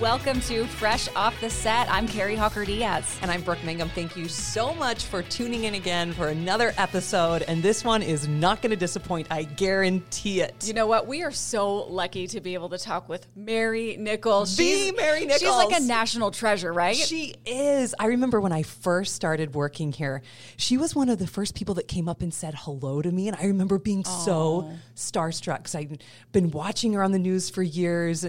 Welcome 0.00 0.40
to 0.42 0.64
Fresh 0.66 1.08
Off 1.14 1.40
the 1.40 1.48
Set. 1.48 1.88
I'm 1.88 2.08
Kari 2.08 2.34
Hawker 2.34 2.64
Diaz. 2.64 3.16
And 3.22 3.30
I'm 3.30 3.42
Brooke 3.42 3.62
Mangum. 3.62 3.88
Thank 3.90 4.16
you 4.16 4.26
so 4.26 4.74
much 4.74 5.04
for 5.04 5.22
tuning 5.22 5.64
in 5.64 5.74
again 5.74 6.12
for 6.12 6.28
another 6.28 6.74
episode. 6.76 7.42
And 7.42 7.62
this 7.62 7.84
one 7.84 8.02
is 8.02 8.26
not 8.26 8.60
going 8.60 8.70
to 8.70 8.76
disappoint, 8.76 9.28
I 9.30 9.44
guarantee 9.44 10.40
it. 10.40 10.66
You 10.66 10.74
know 10.74 10.88
what? 10.88 11.06
We 11.06 11.22
are 11.22 11.30
so 11.30 11.84
lucky 11.84 12.26
to 12.26 12.40
be 12.40 12.54
able 12.54 12.70
to 12.70 12.78
talk 12.78 13.08
with 13.08 13.28
Mary 13.36 13.96
Nickles. 13.96 14.56
The 14.56 14.64
she's, 14.64 14.96
Mary 14.96 15.26
Nickles. 15.26 15.38
She's 15.38 15.48
like 15.48 15.80
a 15.80 15.84
national 15.84 16.32
treasure, 16.32 16.72
right? 16.72 16.96
She 16.96 17.36
is. 17.46 17.94
I 17.96 18.06
remember 18.06 18.40
when 18.40 18.52
I 18.52 18.64
first 18.64 19.14
started 19.14 19.54
working 19.54 19.92
here, 19.92 20.22
she 20.56 20.76
was 20.76 20.96
one 20.96 21.08
of 21.08 21.20
the 21.20 21.28
first 21.28 21.54
people 21.54 21.76
that 21.76 21.86
came 21.86 22.08
up 22.08 22.20
and 22.20 22.34
said 22.34 22.54
hello 22.56 23.00
to 23.00 23.12
me. 23.12 23.28
And 23.28 23.36
I 23.36 23.44
remember 23.44 23.78
being 23.78 24.02
Aww. 24.02 24.24
so 24.24 24.70
starstruck 24.96 25.58
because 25.58 25.76
I've 25.76 25.98
been 26.32 26.50
watching 26.50 26.94
her 26.94 27.02
on 27.04 27.12
the 27.12 27.20
news 27.20 27.48
for 27.48 27.62
years. 27.62 28.26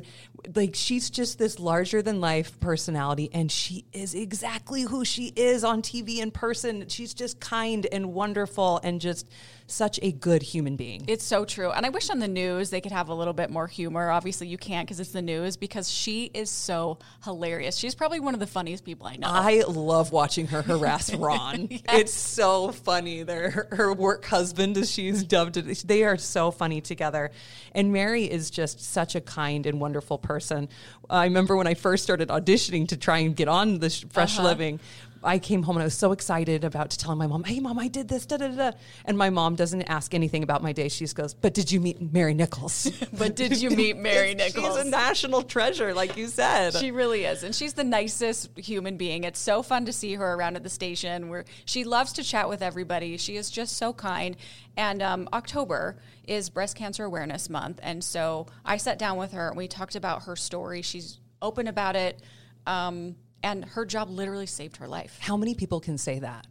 Like, 0.54 0.76
she's 0.76 1.10
just 1.10 1.40
this 1.40 1.60
larger 1.60 2.02
than 2.02 2.20
life 2.20 2.60
personality, 2.60 3.30
and 3.34 3.52
she 3.52 3.86
is 3.94 4.14
exactly 4.14 4.84
who 4.84 5.06
she 5.06 5.32
is 5.36 5.64
on 5.64 5.82
TV 5.82 6.18
in 6.18 6.32
person. 6.32 6.88
She's 6.90 7.14
just 7.14 7.40
kind 7.40 7.88
and 7.92 8.14
wonderful 8.14 8.80
and 8.84 9.00
just 9.00 9.28
such 9.68 10.00
a 10.02 10.12
good 10.12 10.44
human 10.44 10.76
being. 10.76 11.06
It's 11.08 11.24
so 11.24 11.46
true. 11.46 11.72
And 11.72 11.86
I 11.86 11.90
wish 11.90 12.10
on 12.10 12.20
the 12.20 12.28
news 12.28 12.70
they 12.70 12.82
could 12.82 12.92
have 12.92 13.10
a 13.10 13.14
little 13.14 13.34
bit 13.34 13.50
more 13.50 13.68
humor. 13.68 14.10
Obviously, 14.10 14.48
you 14.48 14.58
can't 14.58 14.88
because 14.88 15.00
it's 15.00 15.12
the 15.12 15.22
news 15.22 15.58
because 15.58 15.90
she 15.90 16.30
is 16.34 16.50
so 16.50 17.00
hilarious. 17.24 17.76
She's 17.76 17.96
probably 17.96 18.20
one 18.20 18.34
of 18.34 18.40
the 18.40 18.48
funniest 18.48 18.86
people 18.86 19.08
I 19.08 19.16
know. 19.16 19.28
I 19.28 19.64
love 19.68 20.12
watching 20.12 20.48
her 20.48 20.62
harass 20.62 21.14
Ron. 21.16 21.68
yes. 21.70 21.82
It's 21.94 22.14
so 22.14 22.72
funny. 22.72 23.22
Her 23.26 23.94
work 23.94 24.26
husband, 24.26 24.78
as 24.78 24.92
she's 24.92 25.24
dubbed 25.24 25.58
it, 25.58 25.84
they 25.86 26.04
are 26.04 26.18
so 26.18 26.52
funny 26.52 26.82
together. 26.82 27.32
And 27.74 27.92
Mary 27.92 28.26
is 28.26 28.50
just 28.50 28.80
such 28.80 29.16
a 29.16 29.22
kind 29.22 29.66
and 29.66 29.82
wonderful 29.82 30.18
person. 30.18 30.70
I 31.10 31.26
remember 31.26 31.56
when 31.56 31.68
I 31.68 31.74
first 31.74 32.04
started 32.04 32.30
auditioning 32.30 32.88
to 32.90 32.98
try 32.98 33.20
and 33.20 33.36
get 33.36 33.48
on 33.48 33.80
the 33.80 33.90
Fresh 34.12 34.38
uh-huh. 34.40 34.48
Living, 34.48 34.80
I 35.26 35.40
came 35.40 35.64
home 35.64 35.78
and 35.78 35.82
I 35.82 35.86
was 35.86 35.96
so 35.96 36.12
excited 36.12 36.64
about 36.64 36.92
to 36.92 36.98
tell 36.98 37.16
my 37.16 37.28
mom, 37.28 37.44
"Hey, 37.44 37.60
mom, 37.60 37.80
I 37.80 37.88
did 37.88 38.08
this." 38.08 38.26
Da 38.26 38.38
da 38.38 38.48
da. 38.50 38.72
And 39.06 39.18
my 39.18 39.30
mom 39.30 39.56
doesn't 39.56 39.82
ask 39.84 40.14
anything 40.14 40.44
about 40.44 40.62
my 40.62 40.72
day. 40.72 40.88
She 40.88 41.04
just 41.04 41.16
goes, 41.16 41.34
"But 41.34 41.54
did 41.54 41.72
you 41.72 41.80
meet 41.82 42.14
Mary 42.14 42.34
Nickles?" 42.34 42.92
but 43.18 43.36
did 43.36 43.62
you 43.62 43.72
meet 43.72 43.98
Mary 44.10 44.36
Nickles? 44.36 44.78
She's 44.78 44.86
a 44.86 44.90
national 44.90 45.42
treasure, 45.44 45.94
like 45.94 46.16
you 46.16 46.28
said. 46.28 46.74
She 46.76 46.92
really 46.92 47.26
is, 47.26 47.44
and 47.44 47.56
she's 47.56 47.74
the 47.74 47.84
nicest 47.84 48.58
human 48.58 48.98
being. 48.98 49.24
It's 49.24 49.40
so 49.40 49.64
fun 49.64 49.86
to 49.86 49.94
see 49.94 50.14
her 50.14 50.34
around 50.34 50.56
at 50.56 50.64
the 50.64 50.70
station. 50.70 51.30
Where 51.30 51.46
she 51.66 51.84
loves 51.84 52.14
to 52.14 52.24
chat 52.24 52.48
with 52.48 52.62
everybody. 52.62 53.18
She 53.18 53.36
is 53.36 53.50
just 53.50 53.78
so 53.78 53.94
kind. 53.94 54.38
And 54.78 55.02
um, 55.02 55.30
October 55.34 55.98
is 56.28 56.50
Breast 56.50 56.76
Cancer 56.76 57.04
Awareness 57.06 57.50
Month, 57.50 57.80
and 57.82 58.04
so 58.04 58.48
I 58.64 58.78
sat 58.78 59.00
down 59.00 59.18
with 59.18 59.32
her 59.32 59.48
and 59.48 59.58
we 59.58 59.68
talked 59.68 59.96
about 59.96 60.24
her 60.24 60.36
story. 60.36 60.82
She's 60.82 61.20
open 61.42 61.68
about 61.68 61.96
it. 61.96 62.22
Um, 62.68 63.16
and 63.46 63.64
her 63.64 63.86
job 63.86 64.10
literally 64.10 64.48
saved 64.48 64.78
her 64.78 64.88
life. 64.88 65.18
How 65.22 65.38
many 65.38 65.54
people 65.54 65.80
can 65.80 66.00
say 66.00 66.20
that? 66.20 66.48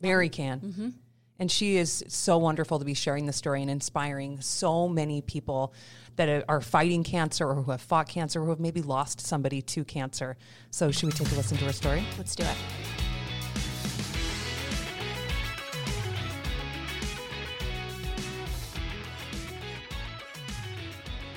Mary 0.00 0.28
can. 0.28 0.60
Mm-hmm. 0.60 0.88
And 1.40 1.50
she 1.50 1.76
is 1.76 2.04
so 2.08 2.38
wonderful 2.38 2.78
to 2.78 2.84
be 2.84 2.94
sharing 2.94 3.26
the 3.26 3.32
story 3.32 3.60
and 3.60 3.70
inspiring 3.70 4.40
so 4.40 4.88
many 4.88 5.20
people 5.20 5.74
that 6.14 6.44
are 6.48 6.60
fighting 6.62 7.02
cancer 7.02 7.46
or 7.46 7.56
who 7.56 7.72
have 7.72 7.82
fought 7.82 8.08
cancer 8.08 8.40
or 8.40 8.44
who 8.44 8.50
have 8.50 8.60
maybe 8.60 8.80
lost 8.80 9.20
somebody 9.20 9.60
to 9.60 9.84
cancer. 9.84 10.38
So, 10.70 10.90
should 10.92 11.06
we 11.06 11.12
take 11.12 11.30
a 11.32 11.34
listen 11.34 11.58
to 11.58 11.64
her 11.64 11.72
story? 11.72 12.04
Let's 12.16 12.34
do 12.34 12.44
it. 12.44 12.56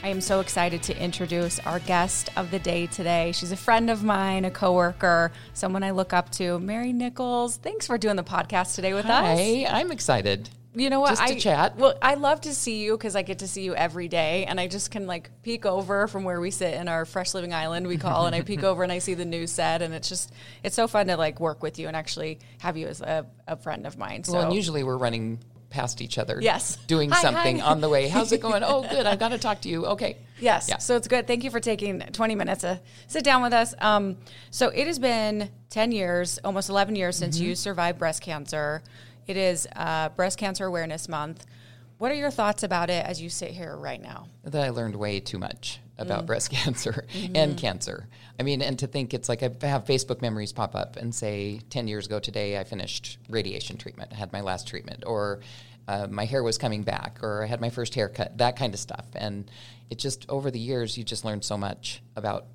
I 0.09 0.11
am 0.11 0.21
so 0.21 0.39
excited 0.39 0.81
to 0.83 0.99
introduce 0.99 1.59
our 1.59 1.77
guest 1.77 2.31
of 2.35 2.49
the 2.49 2.57
day 2.57 2.88
today. 2.88 3.31
She's 3.31 3.52
a 3.52 3.55
friend 3.55 3.91
of 3.91 4.03
mine, 4.03 4.43
a 4.43 4.49
coworker, 4.49 5.31
someone 5.53 5.83
I 5.83 5.91
look 5.91 6.14
up 6.14 6.31
to, 6.31 6.58
Mary 6.58 6.92
Nickles. 6.92 7.58
Thanks 7.58 7.86
for 7.86 7.95
doing 7.99 8.15
the 8.15 8.23
podcast 8.23 8.73
today 8.73 8.95
with 8.95 9.05
Hi, 9.05 9.33
us. 9.33 9.37
Hey, 9.37 9.67
I'm 9.67 9.92
excited. 9.92 10.49
You 10.73 10.89
know 10.89 10.99
what? 10.99 11.09
Just 11.09 11.27
to 11.27 11.36
I, 11.36 11.37
chat. 11.37 11.75
Well, 11.75 11.93
I 12.02 12.15
love 12.15 12.42
to 12.42 12.55
see 12.55 12.83
you 12.83 12.97
because 12.97 13.15
I 13.15 13.21
get 13.21 13.39
to 13.39 13.47
see 13.47 13.61
you 13.61 13.75
every 13.75 14.08
day, 14.08 14.45
and 14.45 14.59
I 14.59 14.67
just 14.67 14.89
can 14.89 15.05
like 15.05 15.30
peek 15.43 15.67
over 15.67 16.08
from 16.08 16.23
where 16.23 16.41
we 16.41 16.49
sit 16.49 16.73
in 16.73 16.87
our 16.87 17.05
Fresh 17.05 17.36
Living 17.36 17.53
Island 17.53 17.86
we 17.86 17.97
call, 17.97 18.26
and 18.26 18.36
I 18.36 18.41
peek 18.41 18.64
over 18.64 18.81
and 18.81 18.91
I 18.91 18.97
see 18.97 19.14
the 19.14 19.26
news 19.26 19.52
set, 19.52 19.83
and 19.83 19.93
it's 19.93 20.09
just 20.09 20.33
it's 20.64 20.76
so 20.76 20.87
fun 20.87 21.05
to 21.05 21.17
like 21.17 21.39
work 21.39 21.61
with 21.61 21.77
you 21.77 21.87
and 21.87 21.95
actually 21.95 22.39
have 22.61 22.77
you 22.77 22.87
as 22.87 22.99
a, 23.02 23.27
a 23.47 23.58
friend 23.58 23.86
of 23.86 23.95
mine. 23.95 24.23
So. 24.23 24.33
Well, 24.33 24.45
and 24.45 24.55
usually 24.55 24.83
we're 24.83 24.97
running 24.97 25.37
past 25.69 26.02
each 26.02 26.17
other. 26.17 26.39
Yes. 26.41 26.77
Doing 26.87 27.09
hi, 27.09 27.21
something 27.21 27.59
hi. 27.59 27.71
on 27.71 27.81
the 27.81 27.89
way. 27.89 28.07
How's 28.07 28.31
it 28.31 28.41
going? 28.41 28.63
oh, 28.65 28.81
good. 28.81 29.05
I've 29.05 29.19
got 29.19 29.30
to 29.30 29.37
talk 29.37 29.61
to 29.61 29.69
you. 29.69 29.85
Okay. 29.85 30.17
Yes. 30.39 30.67
Yeah. 30.69 30.77
So 30.77 30.95
it's 30.95 31.07
good. 31.07 31.27
Thank 31.27 31.43
you 31.43 31.52
for 31.52 31.59
taking 31.59 31.99
20 31.99 32.35
minutes 32.35 32.61
to 32.61 32.80
sit 33.07 33.23
down 33.23 33.41
with 33.41 33.53
us. 33.53 33.75
Um, 33.79 34.17
so 34.52 34.69
it 34.69 34.87
has 34.87 34.99
been 34.99 35.49
10 35.69 35.91
years, 35.91 36.39
almost 36.43 36.69
11 36.69 36.95
years 36.95 37.15
since 37.15 37.37
mm-hmm. 37.37 37.47
you 37.47 37.55
survived 37.55 37.99
breast 37.99 38.21
cancer. 38.21 38.81
It 39.27 39.37
is 39.37 39.67
uh, 39.75 40.09
Breast 40.09 40.39
Cancer 40.39 40.65
Awareness 40.65 41.08
Month. 41.08 41.45
What 41.99 42.11
are 42.11 42.15
your 42.15 42.31
thoughts 42.31 42.63
about 42.63 42.89
it 42.89 43.05
as 43.05 43.21
you 43.21 43.29
sit 43.29 43.52
here 43.52 43.75
right 43.75 44.02
now? 44.02 44.27
That 44.43 44.63
I 44.63 44.69
learned 44.69 44.95
way 44.95 45.19
too 45.19 45.37
much 45.37 45.79
about 45.99 46.23
mm. 46.23 46.27
breast 46.27 46.49
cancer 46.52 47.05
mm-hmm. 47.14 47.36
and 47.36 47.58
cancer. 47.58 48.08
I 48.39 48.43
mean, 48.43 48.61
and 48.61 48.80
to 48.80 48.87
think 48.87 49.14
it's 49.14 49.30
like 49.30 49.43
I 49.43 49.52
have 49.67 49.86
Facebook 49.86 50.21
memories 50.21 50.52
pop 50.52 50.76
up 50.76 50.95
and 50.95 51.14
say, 51.14 51.60
10 51.70 51.87
years 51.87 52.08
ago 52.08 52.20
today, 52.20 52.58
I 52.58 52.64
finished 52.64 53.20
radiation 53.30 53.77
treatment, 53.77 54.11
I 54.14 54.15
had 54.15 54.33
my 54.33 54.42
last 54.42 54.67
treatment, 54.67 55.04
or 55.05 55.42
uh, 55.88 56.08
my 56.09 56.26
hair 56.26 56.42
was 56.42 56.58
coming 56.58 56.83
back, 56.83 57.20
or 57.21 57.43
I 57.43 57.48
had 57.48 57.61
my 57.61 57.70
first 57.70 57.93
haircut, 57.93 58.38
that 58.38 58.55
kind 58.55 58.73
of 58.73 58.80
stuff. 58.80 59.05
And 59.15 59.52
it 59.89 59.99
just, 59.99 60.26
over 60.30 60.49
the 60.49 60.59
years, 60.59 60.98
you 60.98 61.04
just 61.04 61.26
learn 61.26 61.42
so 61.42 61.58
much 61.58 62.02
about 62.15 62.45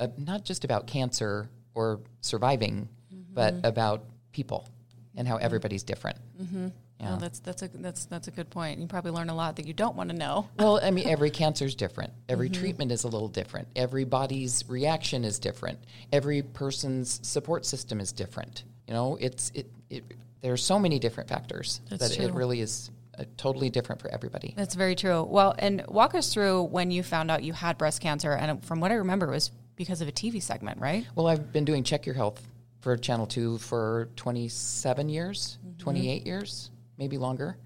uh, 0.00 0.08
not 0.18 0.44
just 0.44 0.64
about 0.64 0.86
cancer 0.86 1.48
or 1.74 2.00
surviving, 2.20 2.88
mm-hmm. 3.12 3.34
but 3.34 3.54
about 3.64 4.04
people 4.32 4.68
and 5.14 5.26
how 5.26 5.36
mm-hmm. 5.36 5.44
everybody's 5.44 5.82
different. 5.82 6.18
Mm-hmm. 6.40 6.68
Yeah. 7.00 7.10
Well, 7.10 7.16
that's 7.18 7.40
that's 7.40 7.62
a 7.62 7.68
that's 7.68 8.06
that's 8.06 8.28
a 8.28 8.30
good 8.30 8.48
point. 8.48 8.80
You 8.80 8.86
probably 8.86 9.10
learn 9.10 9.28
a 9.28 9.34
lot 9.34 9.56
that 9.56 9.66
you 9.66 9.74
don't 9.74 9.96
want 9.96 10.10
to 10.10 10.16
know. 10.16 10.48
well, 10.58 10.80
I 10.82 10.90
mean, 10.90 11.06
every 11.08 11.30
cancer 11.30 11.66
is 11.66 11.74
different. 11.74 12.12
Every 12.28 12.48
mm-hmm. 12.48 12.60
treatment 12.60 12.92
is 12.92 13.04
a 13.04 13.08
little 13.08 13.28
different. 13.28 13.68
Everybody's 13.76 14.64
reaction 14.66 15.24
is 15.24 15.38
different. 15.38 15.78
Every 16.12 16.42
person's 16.42 17.20
support 17.26 17.66
system 17.66 18.00
is 18.00 18.12
different. 18.12 18.64
You 18.88 18.94
know, 18.94 19.18
it's 19.20 19.52
it 19.54 19.70
it. 19.90 20.04
There 20.40 20.52
are 20.52 20.58
so 20.58 20.78
many 20.78 20.98
different 20.98 21.28
factors 21.28 21.80
that's 21.90 22.08
that 22.08 22.16
true. 22.16 22.26
it 22.26 22.34
really 22.34 22.60
is 22.60 22.90
uh, 23.18 23.24
totally 23.36 23.68
different 23.68 24.00
for 24.00 24.08
everybody. 24.08 24.54
That's 24.56 24.74
very 24.74 24.94
true. 24.94 25.22
Well, 25.22 25.54
and 25.58 25.84
walk 25.88 26.14
us 26.14 26.32
through 26.32 26.64
when 26.64 26.90
you 26.90 27.02
found 27.02 27.30
out 27.30 27.42
you 27.42 27.52
had 27.52 27.76
breast 27.76 28.00
cancer, 28.00 28.32
and 28.32 28.64
from 28.64 28.80
what 28.80 28.90
I 28.90 28.94
remember, 28.94 29.26
it 29.26 29.32
was 29.32 29.50
because 29.74 30.00
of 30.00 30.08
a 30.08 30.12
TV 30.12 30.42
segment, 30.42 30.80
right? 30.80 31.06
Well, 31.14 31.26
I've 31.26 31.52
been 31.52 31.66
doing 31.66 31.84
Check 31.84 32.06
Your 32.06 32.14
Health 32.14 32.40
for 32.80 32.96
Channel 32.96 33.26
Two 33.26 33.58
for 33.58 34.08
27 34.16 35.10
years, 35.10 35.58
mm-hmm. 35.62 35.78
28 35.78 36.26
years 36.26 36.70
maybe 36.98 37.18
longer. 37.18 37.56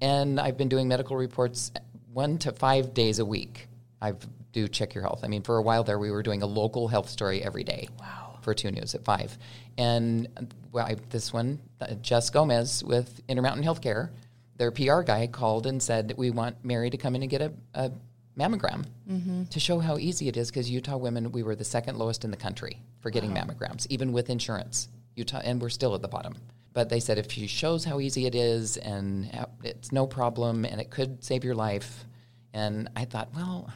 And 0.00 0.38
I've 0.38 0.56
been 0.56 0.68
doing 0.68 0.88
medical 0.88 1.16
reports 1.16 1.72
one 2.12 2.38
to 2.38 2.52
five 2.52 2.94
days 2.94 3.18
a 3.18 3.24
week. 3.24 3.68
I 4.00 4.14
do 4.52 4.68
check 4.68 4.94
your 4.94 5.02
health. 5.02 5.20
I 5.22 5.28
mean, 5.28 5.42
for 5.42 5.56
a 5.56 5.62
while 5.62 5.84
there, 5.84 5.98
we 5.98 6.10
were 6.10 6.22
doing 6.22 6.42
a 6.42 6.46
local 6.46 6.88
health 6.88 7.08
story 7.08 7.42
every 7.42 7.64
day. 7.64 7.88
Wow. 7.98 8.38
For 8.42 8.54
two 8.54 8.70
news 8.70 8.94
at 8.94 9.04
five, 9.04 9.36
and 9.76 10.28
well, 10.70 10.86
I, 10.86 10.94
this 11.10 11.32
one, 11.32 11.58
uh, 11.80 11.94
Jess 11.94 12.30
Gomez 12.30 12.84
with 12.84 13.20
Intermountain 13.26 13.64
Healthcare, 13.64 14.10
their 14.56 14.70
PR 14.70 15.02
guy 15.02 15.26
called 15.26 15.66
and 15.66 15.82
said 15.82 16.14
we 16.16 16.30
want 16.30 16.64
Mary 16.64 16.88
to 16.90 16.96
come 16.96 17.16
in 17.16 17.22
and 17.22 17.30
get 17.30 17.42
a, 17.42 17.52
a 17.74 17.90
mammogram 18.38 18.84
mm-hmm. 19.10 19.44
to 19.44 19.58
show 19.58 19.80
how 19.80 19.98
easy 19.98 20.28
it 20.28 20.36
is. 20.36 20.48
Because 20.48 20.70
Utah 20.70 20.96
women, 20.96 21.32
we 21.32 21.42
were 21.42 21.56
the 21.56 21.64
second 21.64 21.98
lowest 21.98 22.24
in 22.24 22.30
the 22.30 22.36
country 22.36 22.80
for 23.00 23.10
getting 23.10 23.34
wow. 23.34 23.42
mammograms, 23.42 23.86
even 23.90 24.12
with 24.12 24.30
insurance. 24.30 24.88
Utah, 25.16 25.40
and 25.42 25.60
we're 25.60 25.68
still 25.68 25.94
at 25.94 26.02
the 26.02 26.08
bottom. 26.08 26.36
But 26.76 26.90
they 26.90 27.00
said 27.00 27.16
if 27.16 27.32
she 27.32 27.46
shows 27.46 27.86
how 27.86 28.00
easy 28.00 28.26
it 28.26 28.34
is 28.34 28.76
and 28.76 29.30
it's 29.64 29.92
no 29.92 30.06
problem 30.06 30.66
and 30.66 30.78
it 30.78 30.90
could 30.90 31.24
save 31.24 31.42
your 31.42 31.54
life. 31.54 32.04
And 32.52 32.90
I 32.94 33.06
thought, 33.06 33.30
well, 33.34 33.72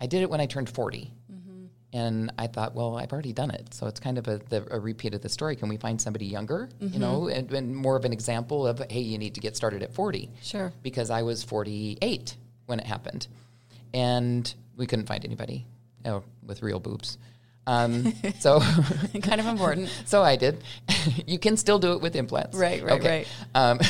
I 0.00 0.06
did 0.06 0.22
it 0.22 0.30
when 0.30 0.40
I 0.40 0.46
turned 0.46 0.70
40. 0.70 1.12
Mm-hmm. 1.30 1.64
And 1.92 2.32
I 2.38 2.46
thought, 2.46 2.74
well, 2.74 2.96
I've 2.96 3.12
already 3.12 3.34
done 3.34 3.50
it. 3.50 3.74
So 3.74 3.88
it's 3.88 4.00
kind 4.00 4.16
of 4.16 4.26
a, 4.26 4.38
the, 4.48 4.66
a 4.70 4.80
repeat 4.80 5.12
of 5.12 5.20
the 5.20 5.28
story. 5.28 5.54
Can 5.54 5.68
we 5.68 5.76
find 5.76 6.00
somebody 6.00 6.24
younger, 6.24 6.70
mm-hmm. 6.80 6.94
you 6.94 6.98
know, 6.98 7.28
and, 7.28 7.52
and, 7.52 7.76
more 7.76 7.94
of 7.94 8.06
an 8.06 8.12
example 8.14 8.66
of, 8.66 8.82
hey, 8.88 9.00
you 9.00 9.18
need 9.18 9.34
to 9.34 9.42
get 9.42 9.54
started 9.54 9.82
at 9.82 9.92
40. 9.92 10.30
Sure. 10.40 10.72
Because 10.82 11.10
I 11.10 11.20
was 11.24 11.44
48 11.44 12.36
when 12.64 12.80
it 12.80 12.86
happened. 12.86 13.28
And 13.92 14.54
we 14.78 14.86
couldn't 14.86 15.08
find 15.08 15.26
anybody 15.26 15.66
you 16.02 16.10
know, 16.10 16.24
with 16.42 16.62
real 16.62 16.80
boobs. 16.80 17.18
Um, 17.66 18.12
so 18.38 18.60
kind 19.22 19.40
of 19.40 19.46
important. 19.46 19.90
so 20.04 20.22
I 20.22 20.36
did. 20.36 20.62
you 21.26 21.38
can 21.38 21.56
still 21.56 21.78
do 21.78 21.92
it 21.92 22.00
with 22.00 22.16
implants, 22.16 22.56
right? 22.56 22.82
Right, 22.82 23.00
okay. 23.00 23.08
right. 23.08 23.28
Um, 23.54 23.80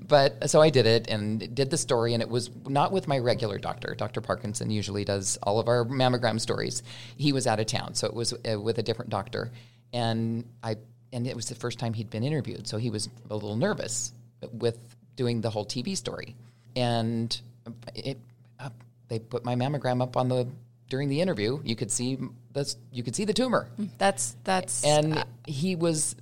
but 0.00 0.48
so 0.50 0.60
I 0.60 0.70
did 0.70 0.86
it 0.86 1.08
and 1.08 1.54
did 1.54 1.70
the 1.70 1.76
story, 1.76 2.14
and 2.14 2.22
it 2.22 2.28
was 2.28 2.50
not 2.66 2.92
with 2.92 3.08
my 3.08 3.18
regular 3.18 3.58
doctor. 3.58 3.94
Dr. 3.94 4.20
Parkinson 4.20 4.70
usually 4.70 5.04
does 5.04 5.38
all 5.42 5.58
of 5.58 5.68
our 5.68 5.84
mammogram 5.84 6.40
stories. 6.40 6.82
He 7.16 7.32
was 7.32 7.46
out 7.46 7.60
of 7.60 7.66
town, 7.66 7.94
so 7.94 8.06
it 8.06 8.14
was 8.14 8.32
uh, 8.32 8.60
with 8.60 8.78
a 8.78 8.82
different 8.82 9.10
doctor, 9.10 9.50
and 9.92 10.44
I 10.62 10.76
and 11.12 11.26
it 11.26 11.36
was 11.36 11.48
the 11.48 11.54
first 11.54 11.78
time 11.78 11.94
he'd 11.94 12.10
been 12.10 12.24
interviewed, 12.24 12.66
so 12.66 12.76
he 12.76 12.90
was 12.90 13.08
a 13.30 13.34
little 13.34 13.56
nervous 13.56 14.12
with 14.52 14.78
doing 15.16 15.40
the 15.40 15.50
whole 15.50 15.64
TV 15.64 15.96
story, 15.96 16.34
and 16.74 17.40
it, 17.94 18.18
uh, 18.58 18.70
they 19.08 19.18
put 19.18 19.44
my 19.44 19.54
mammogram 19.54 20.02
up 20.02 20.16
on 20.16 20.28
the 20.28 20.48
during 20.88 21.08
the 21.08 21.20
interview, 21.20 21.60
you 21.64 21.76
could 21.76 21.90
see 21.90 22.18
this, 22.52 22.76
you 22.92 23.02
could 23.02 23.16
see 23.16 23.24
the 23.24 23.32
tumor, 23.32 23.68
mm, 23.78 23.88
That's 23.98 24.36
that's 24.44 24.84
and 24.84 25.18
uh, 25.18 25.24
he 25.46 25.76
was. 25.76 26.16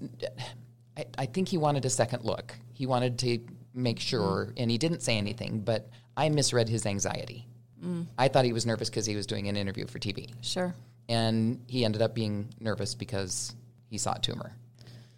I, 0.96 1.04
I 1.18 1.26
think 1.26 1.48
he 1.48 1.58
wanted 1.58 1.84
a 1.84 1.90
second 1.90 2.24
look. 2.24 2.54
He 2.72 2.86
wanted 2.86 3.18
to 3.20 3.38
make 3.74 3.98
sure, 3.98 4.46
mm. 4.46 4.52
and 4.56 4.70
he 4.70 4.78
didn't 4.78 5.00
say 5.00 5.16
anything. 5.16 5.60
But 5.60 5.88
I 6.16 6.28
misread 6.28 6.68
his 6.68 6.86
anxiety. 6.86 7.46
Mm. 7.84 8.06
I 8.18 8.28
thought 8.28 8.44
he 8.44 8.52
was 8.52 8.66
nervous 8.66 8.88
because 8.90 9.06
he 9.06 9.16
was 9.16 9.26
doing 9.26 9.48
an 9.48 9.56
interview 9.56 9.86
for 9.86 9.98
TV 9.98 10.30
sure. 10.40 10.72
and 11.08 11.60
he 11.66 11.84
ended 11.84 12.00
up 12.00 12.14
being 12.14 12.48
nervous 12.60 12.94
because 12.94 13.54
he 13.90 13.98
saw 13.98 14.14
a 14.14 14.20
tumor. 14.20 14.52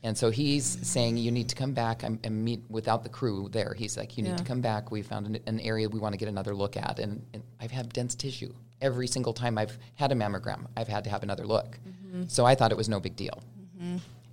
And 0.02 0.16
so 0.16 0.30
he's 0.30 0.64
saying, 0.86 1.16
You 1.16 1.30
need 1.30 1.48
to 1.48 1.54
come 1.56 1.72
back 1.72 2.02
and, 2.02 2.18
and 2.24 2.44
meet 2.44 2.62
without 2.68 3.02
the 3.02 3.08
crew 3.08 3.48
there. 3.50 3.74
He's 3.76 3.96
like, 3.96 4.16
You 4.16 4.22
need 4.22 4.30
Yeah. 4.30 4.36
to 4.36 4.44
come 4.44 4.60
back. 4.60 4.90
We 4.90 5.02
found 5.02 5.26
an, 5.26 5.38
an 5.46 5.60
area 5.60 5.88
we 5.88 5.98
want 5.98 6.12
to 6.12 6.18
get 6.18 6.28
another 6.28 6.54
look 6.54 6.76
at. 6.76 6.98
And, 6.98 7.24
and 7.32 7.42
I've 7.60 7.70
had 7.70 7.92
dense 7.92 8.14
tissue. 8.14 8.52
Every 8.84 9.06
single 9.06 9.32
time 9.32 9.56
I've 9.56 9.78
had 9.94 10.12
a 10.12 10.14
mammogram, 10.14 10.66
I've 10.76 10.88
had 10.88 11.04
to 11.04 11.10
have 11.10 11.22
another 11.22 11.46
look. 11.46 11.78
So 12.28 12.44
I 12.44 12.54
thought 12.54 12.70
it 12.70 12.76
was 12.76 12.88
no 12.88 13.00
big 13.00 13.16
deal. 13.16 13.42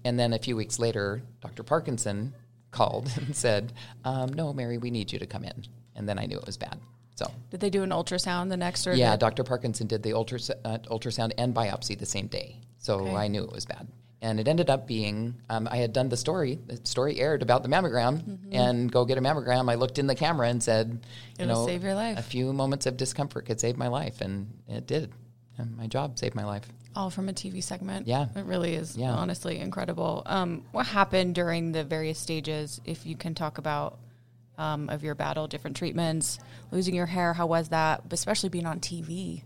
And 0.03 0.19
then 0.19 0.33
a 0.33 0.39
few 0.39 0.55
weeks 0.55 0.77
later, 0.79 1.21
Dr. 1.41 1.63
Parkinson 1.63 2.33
called 2.71 3.09
and 3.17 3.35
said, 3.35 3.73
um, 4.03 4.33
No, 4.33 4.51
Mary, 4.53 4.77
we 4.77 4.91
need 4.91 5.11
you 5.13 5.19
to 5.19 5.25
come 5.25 5.43
in. 5.43 5.63
And 5.95 6.07
then 6.07 6.19
I 6.19 6.25
knew 6.25 6.37
it 6.37 6.45
was 6.45 6.57
bad. 6.57 6.77
So 7.15 7.31
Did 7.49 7.59
they 7.61 7.69
do 7.69 7.83
an 7.83 7.91
ultrasound 7.91 8.49
the 8.49 8.57
next 8.57 8.87
or 8.87 8.93
yeah, 8.93 9.15
Dr. 9.15 9.43
Parkinson 9.43 9.87
did 9.87 10.03
the 10.03 10.13
ultras- 10.13 10.49
uh, 10.65 10.79
ultrasound 10.89 11.31
and 11.37 11.53
biopsy 11.55 11.97
the 11.97 12.05
same 12.05 12.27
day, 12.27 12.57
so 12.77 12.99
Okay. 13.01 13.15
I 13.15 13.27
knew 13.27 13.43
it 13.43 13.51
was 13.51 13.65
bad. 13.65 13.87
And 14.23 14.39
it 14.39 14.47
ended 14.47 14.69
up 14.69 14.85
being 14.85 15.35
um, 15.49 15.67
I 15.71 15.77
had 15.77 15.93
done 15.93 16.09
the 16.09 16.17
story. 16.17 16.59
The 16.67 16.79
story 16.83 17.19
aired 17.19 17.41
about 17.41 17.63
the 17.63 17.69
mammogram, 17.69 18.37
and 18.51 18.91
go 18.91 19.03
get 19.03 19.17
a 19.17 19.21
mammogram. 19.21 19.69
I 19.71 19.75
looked 19.75 19.97
in 19.97 20.05
the 20.05 20.13
camera 20.15 20.47
and 20.47 20.61
said, 20.61 20.89
"You 20.89 20.93
Mm-hmm. 20.95 21.41
It'll 21.49 21.61
know, 21.63 21.67
save 21.67 21.83
your 21.83 21.95
life." 21.95 22.19
A 22.19 22.21
few 22.21 22.53
moments 22.53 22.85
of 22.85 22.97
discomfort 22.97 23.45
could 23.47 23.59
save 23.59 23.77
my 23.77 23.87
life, 23.87 24.21
and 24.21 24.47
it 24.67 24.85
did. 24.85 25.11
And 25.57 25.75
my 25.75 25.87
job 25.87 26.19
saved 26.19 26.35
my 26.35 26.45
life. 26.45 26.67
all 26.95 27.09
from 27.09 27.29
a 27.29 27.33
TV 27.33 27.63
segment. 27.63 28.05
Yeah. 28.05 28.27
It 28.35 28.45
really 28.45 28.75
is 28.75 28.97
Yeah. 28.97 29.11
honestly 29.13 29.57
incredible. 29.59 30.23
Um, 30.25 30.65
what 30.73 30.85
happened 30.85 31.35
during 31.35 31.71
the 31.71 31.83
various 31.85 32.19
stages, 32.19 32.81
if 32.85 33.05
you 33.05 33.15
can 33.15 33.33
talk 33.33 33.57
about 33.59 33.97
um, 34.57 34.89
of 34.89 35.01
your 35.01 35.15
battle, 35.15 35.47
different 35.47 35.77
treatments, 35.77 36.37
losing 36.69 36.93
your 36.93 37.05
hair, 37.05 37.33
how 37.33 37.47
was 37.47 37.69
that? 37.69 38.03
Especially 38.11 38.49
being 38.49 38.65
on 38.65 38.79
TV. 38.81 39.43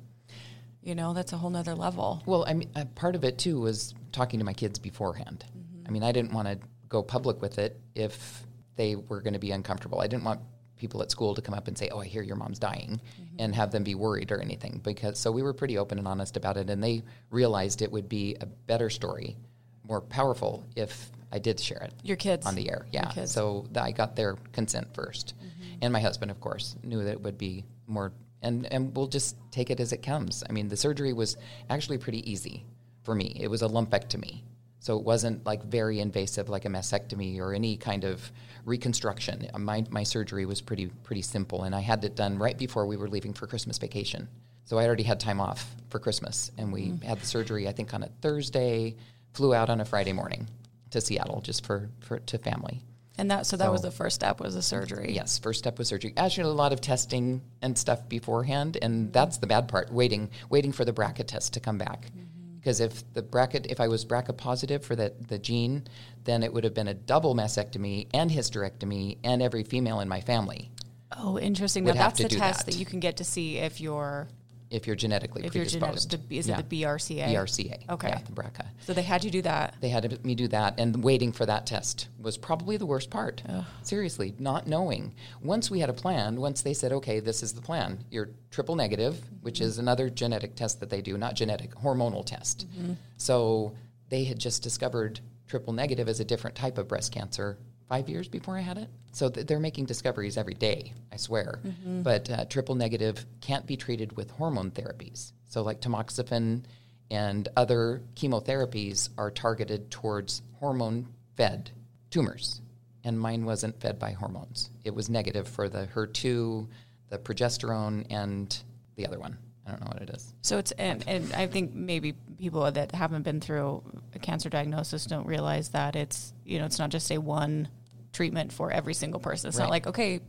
You 0.85 0.93
know, 0.93 1.13
that's 1.13 1.33
a 1.33 1.37
whole 1.37 1.49
nother 1.49 1.73
level. 1.73 2.21
Well, 2.27 2.45
I 2.47 2.53
mean, 2.53 2.69
uh, 2.75 2.85
part 2.93 3.15
of 3.15 3.23
it 3.23 3.39
too 3.39 3.59
was 3.59 3.95
talking 4.11 4.39
to 4.39 4.45
my 4.45 4.53
kids 4.53 4.77
beforehand. 4.79 5.43
Mm-hmm. 5.49 5.87
I 5.87 5.91
mean, 5.91 6.03
I 6.03 6.11
didn't 6.11 6.31
want 6.31 6.47
to 6.47 6.59
go 6.89 7.01
public 7.01 7.41
with 7.41 7.57
it 7.57 7.79
if 7.95 8.43
they 8.75 8.95
were 8.95 9.19
going 9.19 9.33
to 9.33 9.39
be 9.39 9.51
uncomfortable. 9.51 9.99
I 9.99 10.07
didn't 10.07 10.23
want 10.23 10.41
people 10.77 11.01
at 11.01 11.09
school 11.09 11.33
to 11.33 11.41
come 11.41 11.55
up 11.55 11.67
and 11.67 11.75
say, 11.75 11.89
"Oh, 11.89 11.99
I 12.01 12.05
hear 12.05 12.21
your 12.21 12.35
mom's 12.35 12.59
dying," 12.59 13.01
mm-hmm. 13.01 13.35
and 13.39 13.55
have 13.55 13.71
them 13.71 13.83
be 13.83 13.95
worried 13.95 14.31
or 14.31 14.39
anything. 14.39 14.79
Because 14.83 15.17
so 15.17 15.31
we 15.31 15.41
were 15.41 15.53
pretty 15.53 15.79
open 15.79 15.97
and 15.97 16.07
honest 16.07 16.37
about 16.37 16.55
it, 16.55 16.69
and 16.69 16.83
they 16.83 17.01
realized 17.31 17.81
it 17.81 17.91
would 17.91 18.07
be 18.07 18.35
a 18.39 18.45
better 18.45 18.91
story, 18.91 19.37
more 19.83 20.01
powerful 20.01 20.63
if 20.75 21.09
I 21.31 21.39
did 21.39 21.59
share 21.59 21.79
it 21.79 21.93
Your 22.03 22.17
kids. 22.17 22.45
on 22.45 22.55
the 22.55 22.69
air. 22.69 22.85
Yeah. 22.91 23.25
So 23.25 23.65
th- 23.73 23.83
I 23.83 23.91
got 23.91 24.15
their 24.15 24.35
consent 24.53 24.93
1st 24.93 25.33
mm-hmm. 25.33 25.63
and 25.81 25.91
my 25.91 25.99
husband, 25.99 26.31
of 26.31 26.39
course, 26.39 26.75
knew 26.83 27.03
that 27.03 27.11
it 27.11 27.21
would 27.21 27.37
be 27.37 27.65
more. 27.87 28.13
And 28.41 28.71
and 28.71 28.95
we'll 28.95 29.07
just 29.07 29.35
take 29.51 29.69
it 29.69 29.79
as 29.79 29.91
it 29.91 30.03
comes. 30.03 30.43
I 30.47 30.51
mean, 30.53 30.67
the 30.67 30.77
surgery 30.77 31.13
was 31.13 31.37
actually 31.69 31.97
pretty 31.97 32.29
easy 32.29 32.65
for 33.03 33.15
me. 33.15 33.37
It 33.39 33.47
was 33.47 33.61
a 33.61 33.67
lumpectomy, 33.67 34.41
so 34.79 34.97
it 34.97 35.03
wasn't 35.03 35.45
like 35.45 35.63
very 35.63 35.99
invasive, 35.99 36.49
like 36.49 36.65
a 36.65 36.69
mastectomy 36.69 37.39
or 37.39 37.53
any 37.53 37.77
kind 37.77 38.03
of 38.03 38.31
reconstruction. 38.65 39.47
Uh, 39.53 39.57
My 39.59 39.85
my 39.89 40.03
surgery 40.03 40.45
was 40.45 40.61
pretty 40.61 40.87
pretty 41.03 41.21
simple, 41.21 41.63
and 41.63 41.73
I 41.73 41.79
had 41.79 42.03
it 42.03 42.15
done 42.15 42.37
right 42.37 42.57
before 42.57 42.85
we 42.85 42.97
were 42.97 43.09
leaving 43.09 43.33
for 43.33 43.47
Christmas 43.47 43.77
vacation. 43.77 44.27
So 44.65 44.77
I 44.79 44.85
already 44.85 45.03
had 45.03 45.19
time 45.19 45.39
off 45.39 45.75
for 45.89 45.99
Christmas, 45.99 46.51
and 46.57 46.73
we 46.73 46.93
had 47.03 47.19
the 47.19 47.25
surgery. 47.25 47.67
I 47.67 47.71
think 47.71 47.93
on 47.93 48.03
a 48.03 48.09
Thursday, 48.21 48.95
flew 49.33 49.53
out 49.53 49.69
on 49.69 49.79
a 49.79 49.85
Friday 49.85 50.13
morning 50.13 50.47
to 50.89 51.01
Seattle 51.01 51.41
just 51.41 51.65
for, 51.65 51.89
for 51.99 52.19
to 52.19 52.37
family. 52.37 52.81
And 53.17 53.31
that 53.31 53.45
so 53.45 53.57
that 53.57 53.71
was 53.71 53.81
the 53.81 53.91
first 53.91 54.15
step 54.15 54.39
was 54.39 54.55
the 54.55 54.61
surgery. 54.61 55.13
Yes, 55.13 55.37
first 55.39 55.59
step 55.59 55.77
was 55.77 55.87
surgery. 55.87 56.13
Actually, 56.17 56.49
a 56.49 56.53
lot 56.53 56.73
of 56.73 56.81
testing 56.81 57.41
and 57.61 57.77
stuff 57.77 58.07
beforehand, 58.09 58.77
and 58.81 59.13
that's 59.13 59.37
the 59.37 59.47
bad 59.47 59.67
part. 59.67 59.91
Waiting, 59.91 60.29
waiting 60.49 60.71
for 60.71 60.83
the 60.83 60.93
BRCA 60.93 61.25
test 61.25 61.53
to 61.53 61.59
come 61.59 61.77
back, 61.77 62.07
mm-hmm. 62.07 62.57
because 62.57 62.81
if 62.81 63.03
the 63.13 63.23
BRCA, 63.23 63.67
if 63.69 63.79
I 63.79 63.87
was 63.87 64.05
BRCA 64.05 64.35
positive 64.35 64.83
for 64.83 64.95
that 64.97 65.27
the 65.29 65.39
gene, 65.39 65.87
then 66.25 66.43
it 66.43 66.53
would 66.53 66.65
have 66.65 66.73
been 66.73 66.89
a 66.89 66.93
double 66.93 67.35
mastectomy 67.35 68.07
and 68.13 68.29
hysterectomy 68.29 69.17
and 69.23 69.41
every 69.41 69.63
female 69.63 70.01
in 70.01 70.09
my 70.09 70.19
family 70.19 70.71
Oh, 71.17 71.39
interesting. 71.39 71.85
Now 71.85 71.93
that's 71.93 72.19
the 72.19 72.29
test 72.29 72.65
that. 72.65 72.73
that 72.73 72.79
you 72.79 72.85
can 72.85 72.99
get 72.99 73.17
to 73.17 73.23
see 73.23 73.57
if 73.57 73.79
you're 73.79 74.27
if 74.69 74.87
you're 74.87 74.95
genetically 74.95 75.45
if 75.45 75.55
you're 75.55 75.65
genetic. 75.65 75.93
predisposed. 75.93 76.29
The, 76.29 76.37
is 76.37 76.47
Yeah. 76.47 76.59
it 76.59 76.69
the 76.69 76.81
BRCA? 76.83 77.27
BRCA. 77.27 77.89
Okay. 77.89 78.07
Yeah, 78.09 78.19
the 78.25 78.31
BRCA. 78.31 78.65
So 78.81 78.93
they 78.93 79.03
had 79.03 79.23
you 79.23 79.31
do 79.31 79.41
that. 79.43 79.75
They 79.79 79.89
had 79.89 80.23
me 80.25 80.35
do 80.35 80.47
that, 80.49 80.79
and 80.79 81.03
waiting 81.03 81.31
for 81.31 81.45
that 81.45 81.65
test 81.65 82.07
was 82.19 82.37
probably 82.37 82.77
the 82.77 82.85
worst 82.85 83.09
part. 83.09 83.43
Seriously, 83.83 84.33
not 84.39 84.67
knowing. 84.67 85.13
Once 85.41 85.69
we 85.69 85.79
had 85.79 85.89
a 85.89 85.93
plan, 85.93 86.39
once 86.41 86.61
they 86.61 86.73
said, 86.73 86.91
okay, 86.91 87.19
this 87.19 87.43
is 87.43 87.53
the 87.53 87.61
plan, 87.61 88.03
you're 88.09 88.29
triple 88.51 88.75
negative, 88.75 89.21
which 89.41 89.61
is 89.61 89.77
another 89.77 90.09
genetic 90.09 90.55
test 90.55 90.79
that 90.79 90.89
they 90.89 91.01
do, 91.01 91.17
not 91.17 91.35
genetic, 91.35 91.75
hormonal 91.75 92.25
test. 92.25 92.67
Mm-hmm. 92.71 92.93
So 93.17 93.73
they 94.09 94.23
had 94.23 94.39
just 94.39 94.63
discovered 94.63 95.19
triple 95.47 95.73
negative 95.73 96.09
as 96.09 96.19
a 96.19 96.25
different 96.25 96.55
type 96.55 96.77
of 96.77 96.87
breast 96.87 97.11
cancer 97.11 97.57
five 97.87 98.09
years 98.09 98.27
before 98.27 98.57
I 98.57 98.61
had 98.61 98.77
it. 98.77 98.89
So 99.11 99.29
th- 99.29 99.47
they're 99.47 99.59
making 99.59 99.85
discoveries 99.85 100.37
every 100.37 100.53
day, 100.55 100.93
I 101.11 101.17
swear. 101.17 101.59
But 102.03 102.29
uh, 102.29 102.45
triple 102.45 102.75
negative 102.75 103.25
can't 103.41 103.65
be 103.65 103.77
treated 103.77 104.15
with 104.17 104.31
hormone 104.31 104.71
therapies. 104.71 105.31
So, 105.47 105.61
like 105.61 105.79
tamoxifen 105.81 106.63
and 107.11 107.47
other 107.55 108.01
chemotherapies 108.15 109.09
are 109.17 109.31
targeted 109.31 109.91
towards 109.91 110.41
hormone 110.59 111.07
fed 111.37 111.71
tumors. 112.09 112.61
And 113.03 113.19
mine 113.19 113.45
wasn't 113.45 113.79
fed 113.79 113.99
by 113.99 114.11
hormones. 114.11 114.71
It 114.83 114.93
was 114.95 115.09
negative 115.09 115.47
for 115.47 115.69
the 115.69 115.87
HER2, 115.93 116.67
the 117.09 117.19
progesterone, 117.19 118.07
and 118.09 118.57
the 118.95 119.05
other 119.05 119.19
one. 119.19 119.37
I 119.65 119.71
don't 119.71 119.81
know 119.81 119.87
what 119.87 120.01
it 120.01 120.09
is. 120.09 120.33
So 120.41 120.57
it's 120.57 120.71
and, 120.73 121.03
and 121.07 121.31
I 121.33 121.47
think 121.47 121.73
maybe 121.73 122.13
people 122.37 122.69
that 122.69 122.91
haven't 122.91 123.23
been 123.23 123.41
through 123.41 123.83
cancer 124.25 124.49
diagnosis 124.49 125.05
don't 125.05 125.27
realize 125.27 125.69
that 125.69 125.95
it's 125.95 126.33
you 126.43 126.59
know 126.59 126.65
it's 126.65 126.79
not 126.79 126.89
just 126.89 127.09
a 127.11 127.17
one 127.17 127.67
treatment 128.11 128.51
for 128.51 128.71
every 128.71 128.93
single 128.93 129.19
person. 129.19 129.47
It's 129.47 129.57
not 129.57 129.69
like 129.69 129.87
okay, 129.87 130.19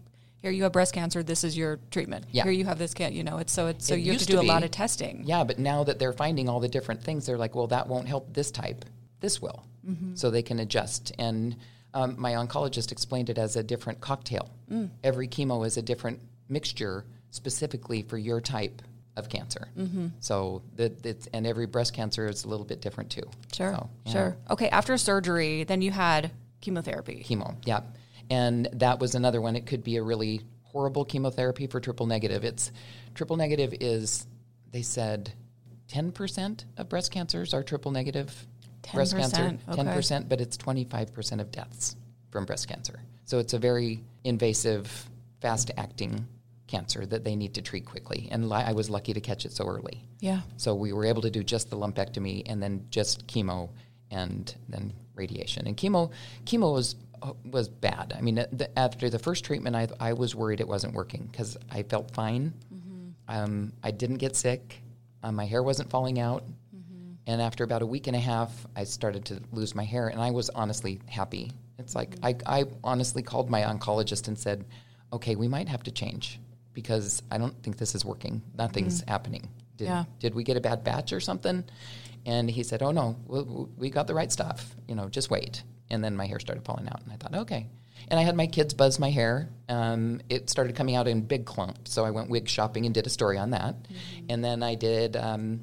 here 0.43 0.51
you 0.51 0.65
have 0.65 0.73
breast 0.73 0.93
cancer, 0.93 1.23
this 1.23 1.43
is 1.43 1.57
your 1.57 1.81
treatment. 1.91 2.27
Yeah. 2.31 2.45
Here 2.45 2.53
you 2.53 2.65
have 2.67 2.79
this 2.79 2.95
can 2.95 3.13
you 3.13 3.25
know 3.25 3.39
it's 3.39 3.53
so 3.53 3.69
it's 3.69 3.87
so 3.87 3.95
It 3.95 4.01
you 4.01 4.13
have 4.13 4.21
to 4.21 4.27
do 4.27 4.35
to 4.35 4.41
a 4.41 4.43
lot 4.43 4.63
of 4.63 4.71
testing. 4.71 5.23
Yeah, 5.25 5.45
but 5.45 5.59
now 5.59 5.83
that 5.85 5.99
they're 5.99 6.13
finding 6.13 6.49
all 6.49 6.61
the 6.61 6.69
different 6.69 7.03
things, 7.03 7.27
they're 7.27 7.39
like, 7.39 7.55
well, 7.55 7.67
that 7.69 7.89
won't 7.89 8.07
help 8.07 8.33
this 8.33 8.51
type. 8.51 8.85
This 9.21 9.41
will. 9.41 9.65
So 10.15 10.31
they 10.31 10.43
can 10.43 10.59
adjust. 10.59 11.13
And 11.17 11.55
um, 11.95 12.17
my 12.19 12.33
oncologist 12.33 12.91
explained 12.91 13.31
it 13.31 13.39
as 13.39 13.55
a 13.55 13.63
different 13.63 14.01
cocktail. 14.01 14.51
Every 15.05 15.29
chemo 15.29 15.65
is 15.65 15.77
a 15.77 15.83
different 15.83 16.19
mixture 16.49 17.05
specifically 17.31 18.03
for 18.03 18.19
your 18.19 18.41
type 18.41 18.83
of 19.17 19.29
cancer. 19.29 19.69
Mm-hmm. 19.79 20.09
So 20.21 20.63
that 20.77 21.05
it's, 21.05 21.27
and 21.33 21.47
every 21.47 21.67
breast 21.67 21.95
cancer 21.95 22.27
is 22.29 22.45
a 22.45 22.49
little 22.49 22.67
bit 22.67 22.81
different 22.81 23.11
too. 23.11 23.23
Sure, 23.53 23.73
So, 23.73 23.91
yeah. 24.07 24.13
sure. 24.13 24.37
Okay, 24.51 24.69
after 24.69 24.97
surgery, 24.99 25.65
then 25.65 25.83
you 25.83 25.91
had 25.91 26.31
chemotherapy. 26.61 27.25
chemo. 27.27 27.57
Yeah, 27.65 27.81
and 28.31 28.69
that 28.75 28.99
was 29.01 29.15
another 29.15 29.41
one. 29.41 29.57
It 29.57 29.67
could 29.67 29.83
be 29.83 29.97
a 29.97 30.03
really 30.03 30.43
horrible 30.65 31.05
chemotherapy 31.05 31.67
for 31.67 31.81
triple 31.81 32.07
negative. 32.07 32.45
It's 32.45 32.71
triple 33.15 33.37
negative 33.37 33.75
is 33.81 34.27
they 34.73 34.83
said 34.83 35.33
ten 35.89 36.13
percent 36.13 36.65
of 36.77 36.89
breast 36.89 37.11
cancers 37.11 37.55
are 37.55 37.63
triple 37.63 37.91
negative 37.93 38.47
breast 38.93 39.17
cancer. 39.17 39.43
10%, 39.43 39.59
okay. 39.69 39.77
Ten 39.77 39.95
percent, 39.95 40.29
but 40.29 40.41
it's 40.41 40.57
twenty 40.57 40.85
five 40.85 41.15
percent 41.15 41.41
of 41.41 41.51
deaths 41.51 41.97
from 42.31 42.45
breast 42.45 42.69
cancer. 42.69 43.01
So 43.25 43.39
it's 43.39 43.55
a 43.55 43.59
very 43.59 44.05
invasive, 44.25 45.09
fast 45.41 45.71
acting 45.77 46.27
cancer 46.67 47.07
that 47.07 47.25
they 47.25 47.37
need 47.37 47.55
to 47.55 47.63
treat 47.63 47.85
quickly. 47.85 48.29
And 48.31 48.49
li- 48.49 48.57
I 48.57 48.73
was 48.73 48.91
lucky 48.91 49.13
to 49.13 49.21
catch 49.21 49.45
it 49.45 49.53
so 49.53 49.67
early. 49.67 50.05
Yeah. 50.21 50.41
So 50.57 50.75
we 50.75 50.93
were 50.93 51.05
able 51.05 51.23
to 51.23 51.31
do 51.31 51.43
just 51.43 51.71
the 51.71 51.77
lumpectomy 51.77 52.43
and 52.47 52.63
then 52.63 52.87
just 52.91 53.27
chemo 53.27 53.71
and 54.11 54.55
then 54.69 54.93
radiation. 55.15 55.67
And 55.67 55.77
chemo, 55.77 56.11
chemo 56.45 56.73
was 56.73 56.97
was 57.45 57.69
bad. 57.69 58.15
I 58.17 58.21
mean, 58.21 58.35
the, 58.35 58.69
after 58.79 59.09
the 59.09 59.19
first 59.19 59.45
treatment, 59.45 59.75
I 59.75 59.89
I 59.99 60.13
was 60.13 60.35
worried 60.35 60.61
it 60.61 60.69
wasn't 60.69 60.93
working 60.95 61.29
because 61.31 61.57
I 61.71 61.83
felt 61.83 62.11
fine. 62.13 62.53
Um, 63.29 63.73
I 63.83 63.91
didn't 63.91 64.19
get 64.19 64.37
sick. 64.37 64.83
Um, 65.23 65.35
my 65.35 65.47
hair 65.47 65.63
wasn't 65.63 65.91
falling 65.91 66.21
out. 66.21 66.45
And 67.29 67.43
after 67.43 67.65
about 67.65 67.83
a 67.83 67.87
week 67.87 68.07
and 68.07 68.15
a 68.15 68.21
half, 68.21 68.53
I 68.77 68.85
started 68.85 69.25
to 69.27 69.41
lose 69.51 69.75
my 69.75 69.83
hair, 69.83 70.09
and 70.09 70.21
I 70.21 70.31
was 70.31 70.49
honestly 70.51 71.01
happy. 71.09 71.51
It's 71.77 71.97
like 71.97 72.15
I, 72.23 72.37
I 72.47 72.65
honestly 72.85 73.23
called 73.23 73.51
my 73.51 73.63
oncologist 73.63 74.29
and 74.29 74.39
said, 74.39 74.65
"Okay, 75.13 75.35
we 75.35 75.49
might 75.49 75.69
have 75.69 75.83
to 75.85 75.91
change 75.91 76.39
because 76.77 77.23
I 77.31 77.39
don't 77.39 77.61
think 77.63 77.79
this 77.79 77.95
is 77.95 78.05
working. 78.05 78.43
Nothing's 78.57 79.01
happening. 79.09 79.49
Did, 79.79 79.87
Yeah. 79.87 80.05
did 80.21 80.35
we 80.35 80.45
get 80.45 80.59
a 80.59 80.61
bad 80.61 80.85
batch 80.85 81.13
or 81.13 81.21
something?" 81.21 81.65
And 82.27 82.51
he 82.51 82.63
said, 82.63 82.83
"Oh 82.83 82.93
no, 82.93 83.17
we, 83.27 83.41
we 83.79 83.91
got 83.91 84.07
the 84.07 84.15
right 84.15 84.31
stuff. 84.31 84.77
You 84.87 84.95
know, 84.95 85.09
just 85.09 85.31
wait." 85.31 85.63
And 85.91 86.05
then 86.05 86.15
my 86.17 86.27
hair 86.27 86.39
started 86.39 86.65
falling 86.65 86.87
out, 86.89 87.03
and 87.03 87.11
I 87.13 87.17
thought, 87.17 87.35
"Okay." 87.35 87.67
And 88.09 88.21
I 88.21 88.23
had 88.25 88.37
my 88.37 88.47
kids 88.47 88.75
buzz 88.75 88.99
my 88.99 89.11
hair. 89.11 89.49
Um, 89.71 90.21
it 90.29 90.51
started 90.51 90.77
coming 90.77 90.95
out 90.97 91.09
in 91.09 91.23
big 91.23 91.47
clumps, 91.47 91.93
so 91.93 92.05
I 92.05 92.11
went 92.11 92.29
wig 92.29 92.47
shopping 92.49 92.85
and 92.85 92.95
did 92.95 93.07
a 93.07 93.11
story 93.11 93.39
on 93.39 93.51
that. 93.51 93.75
And 94.29 94.45
then 94.45 94.63
I 94.63 94.75
did. 94.75 95.17
Um, 95.17 95.63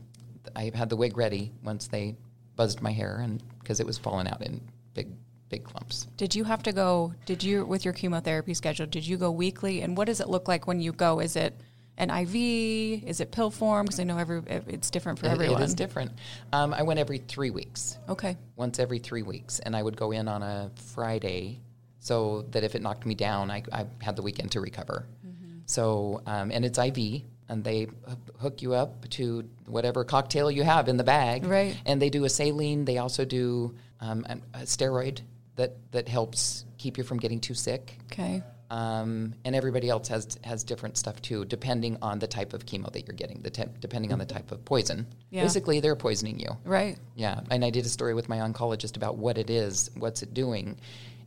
I 0.55 0.71
had 0.73 0.89
the 0.89 0.97
wig 0.97 1.15
ready 1.15 1.51
once 1.63 1.87
they 1.87 2.15
buzzed 2.55 2.81
my 2.81 2.91
hair, 2.91 3.19
and 3.19 3.41
because 3.59 3.79
it 3.79 3.85
was 3.85 3.97
falling 3.99 4.27
out 4.27 4.41
in 4.41 4.61
big 4.95 5.09
big 5.53 5.63
clumps. 5.63 6.07
Did 6.17 6.33
you 6.35 6.43
have 6.45 6.63
to 6.63 6.71
go? 6.71 7.13
Did 7.25 7.43
you 7.43 7.63
with 7.65 7.85
your 7.85 7.93
chemotherapy 7.93 8.53
schedule? 8.55 8.87
Did 8.87 9.05
you 9.05 9.17
go 9.17 9.29
weekly? 9.31 9.81
And 9.81 9.95
what 9.97 10.05
does 10.07 10.19
it 10.19 10.27
look 10.29 10.47
like 10.47 10.65
when 10.67 10.79
you 10.81 10.91
go? 10.91 11.19
Is 11.19 11.35
it 11.35 11.53
an 11.97 12.09
IV? 12.09 12.35
Is 13.11 13.19
it 13.19 13.31
pill 13.31 13.51
form? 13.51 13.85
Because 13.85 13.99
I 13.99 14.03
know 14.03 14.17
every 14.17 14.41
it's 14.67 14.89
different 14.89 15.19
for 15.19 15.27
It- 15.27 15.31
everyone. 15.31 15.61
it 15.61 15.65
is 15.65 15.75
different. 15.75 16.11
Um, 16.51 16.73
I 16.73 16.81
went 16.81 16.99
every 16.99 17.19
three 17.19 17.51
weeks. 17.51 17.97
Okay. 18.09 18.35
once 18.55 18.79
every 18.79 18.99
three 18.99 19.21
weeks, 19.21 19.59
and 19.59 19.75
I 19.75 19.81
would 19.83 19.95
go 19.97 20.11
in 20.11 20.27
on 20.27 20.41
a 20.41 20.71
Friday, 20.75 21.59
so 21.99 22.43
that 22.51 22.63
if 22.63 22.73
it 22.75 22.81
knocked 22.81 23.05
me 23.05 23.15
down, 23.15 23.51
I, 23.51 23.63
I 23.71 23.85
had 24.01 24.15
the 24.15 24.21
weekend 24.23 24.51
to 24.51 24.59
recover. 24.61 25.05
So, 25.65 26.21
um, 26.25 26.51
and 26.51 26.65
it's 26.65 26.77
IV, 26.77 27.21
and 27.49 27.63
they 27.63 27.87
hook 28.39 28.61
you 28.61 28.73
up 28.73 29.07
to 29.17 29.47
whatever 29.67 30.03
cocktail 30.03 30.51
you 30.51 30.63
have 30.63 30.87
in 30.89 30.97
the 30.97 31.03
bag, 31.03 31.45
Right. 31.45 31.75
And 31.85 32.01
they 32.01 32.09
do 32.09 32.25
a 32.25 32.29
saline. 32.29 32.85
They 32.85 32.97
also 32.97 33.23
do 33.23 33.73
um, 34.01 34.25
a 34.53 34.59
steroid 34.75 35.21
that 35.55 35.75
that 35.91 36.07
helps 36.07 36.65
keep 36.77 36.97
you 36.97 37.03
from 37.03 37.17
getting 37.19 37.39
too 37.39 37.53
sick. 37.53 37.97
Okay. 38.11 38.41
Um, 38.69 39.35
and 39.45 39.55
everybody 39.55 39.87
else 39.89 40.07
has 40.07 40.39
has 40.43 40.63
different 40.63 40.97
stuff 40.97 41.21
too, 41.21 41.45
depending 41.45 41.97
on 42.01 42.17
the 42.17 42.25
type 42.25 42.53
of 42.53 42.65
chemo 42.65 42.91
that 42.91 43.05
you're 43.05 43.15
getting, 43.15 43.41
the 43.41 43.51
type, 43.51 43.79
depending 43.79 44.11
on 44.11 44.17
the 44.17 44.25
type 44.25 44.51
of 44.51 44.65
poison. 44.65 45.05
Yeah. 45.29 45.43
Basically, 45.43 45.79
they're 45.79 45.95
poisoning 45.95 46.39
you. 46.39 46.57
Right. 46.65 46.97
Yeah, 47.15 47.41
and 47.51 47.63
I 47.63 47.69
did 47.69 47.85
a 47.85 47.89
story 47.89 48.15
with 48.15 48.29
my 48.29 48.37
oncologist 48.37 48.95
about 48.97 49.17
what 49.17 49.37
it 49.37 49.51
is, 49.51 49.91
what's 49.95 50.23
it 50.23 50.33
doing, 50.33 50.79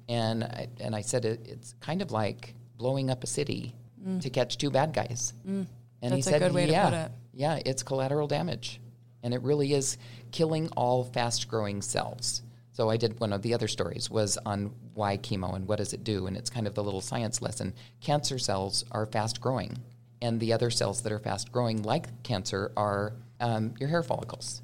and 0.08 0.42
I, 0.42 0.68
and 0.80 0.96
I 0.96 1.02
said 1.02 1.24
it, 1.24 1.46
it's 1.46 1.74
kind 1.80 2.02
of 2.02 2.10
like 2.10 2.54
blowing 2.76 3.10
up 3.10 3.22
a 3.22 3.28
city 3.28 3.74
to 4.20 4.30
catch 4.30 4.56
two 4.58 4.70
bad 4.70 4.92
guys. 4.92 5.32
And 5.44 5.66
he 6.02 6.08
Mm. 6.08 6.10
That's 6.10 6.26
a 6.26 6.30
said, 6.30 6.38
good 6.40 6.52
way 6.52 6.66
to 6.66 6.72
yeah, 6.72 6.84
put 6.90 6.94
it. 6.94 7.12
yeah, 7.32 7.60
it's 7.64 7.82
collateral 7.82 8.26
damage, 8.28 8.80
and 9.22 9.32
it 9.34 9.42
really 9.42 9.72
is 9.72 9.98
killing 10.32 10.68
all 10.76 11.04
fast-growing 11.04 11.80
cells. 11.82 12.42
So 12.76 12.90
I 12.90 12.98
did 12.98 13.18
one 13.20 13.32
of 13.32 13.40
the 13.40 13.54
other 13.54 13.68
stories 13.68 14.10
was 14.10 14.36
on 14.44 14.70
why 14.92 15.16
chemo 15.16 15.56
and 15.56 15.66
what 15.66 15.78
does 15.78 15.94
it 15.94 16.04
do, 16.04 16.26
and 16.26 16.36
it's 16.36 16.50
kind 16.50 16.66
of 16.66 16.74
the 16.74 16.84
little 16.84 17.00
science 17.00 17.40
lesson. 17.40 17.72
Cancer 18.02 18.38
cells 18.38 18.84
are 18.90 19.06
fast-growing, 19.06 19.78
and 20.20 20.38
the 20.38 20.52
other 20.52 20.68
cells 20.68 21.00
that 21.00 21.10
are 21.10 21.18
fast-growing, 21.18 21.84
like 21.84 22.22
cancer, 22.22 22.72
are 22.76 23.14
um, 23.40 23.72
your 23.80 23.88
hair 23.88 24.02
follicles, 24.02 24.60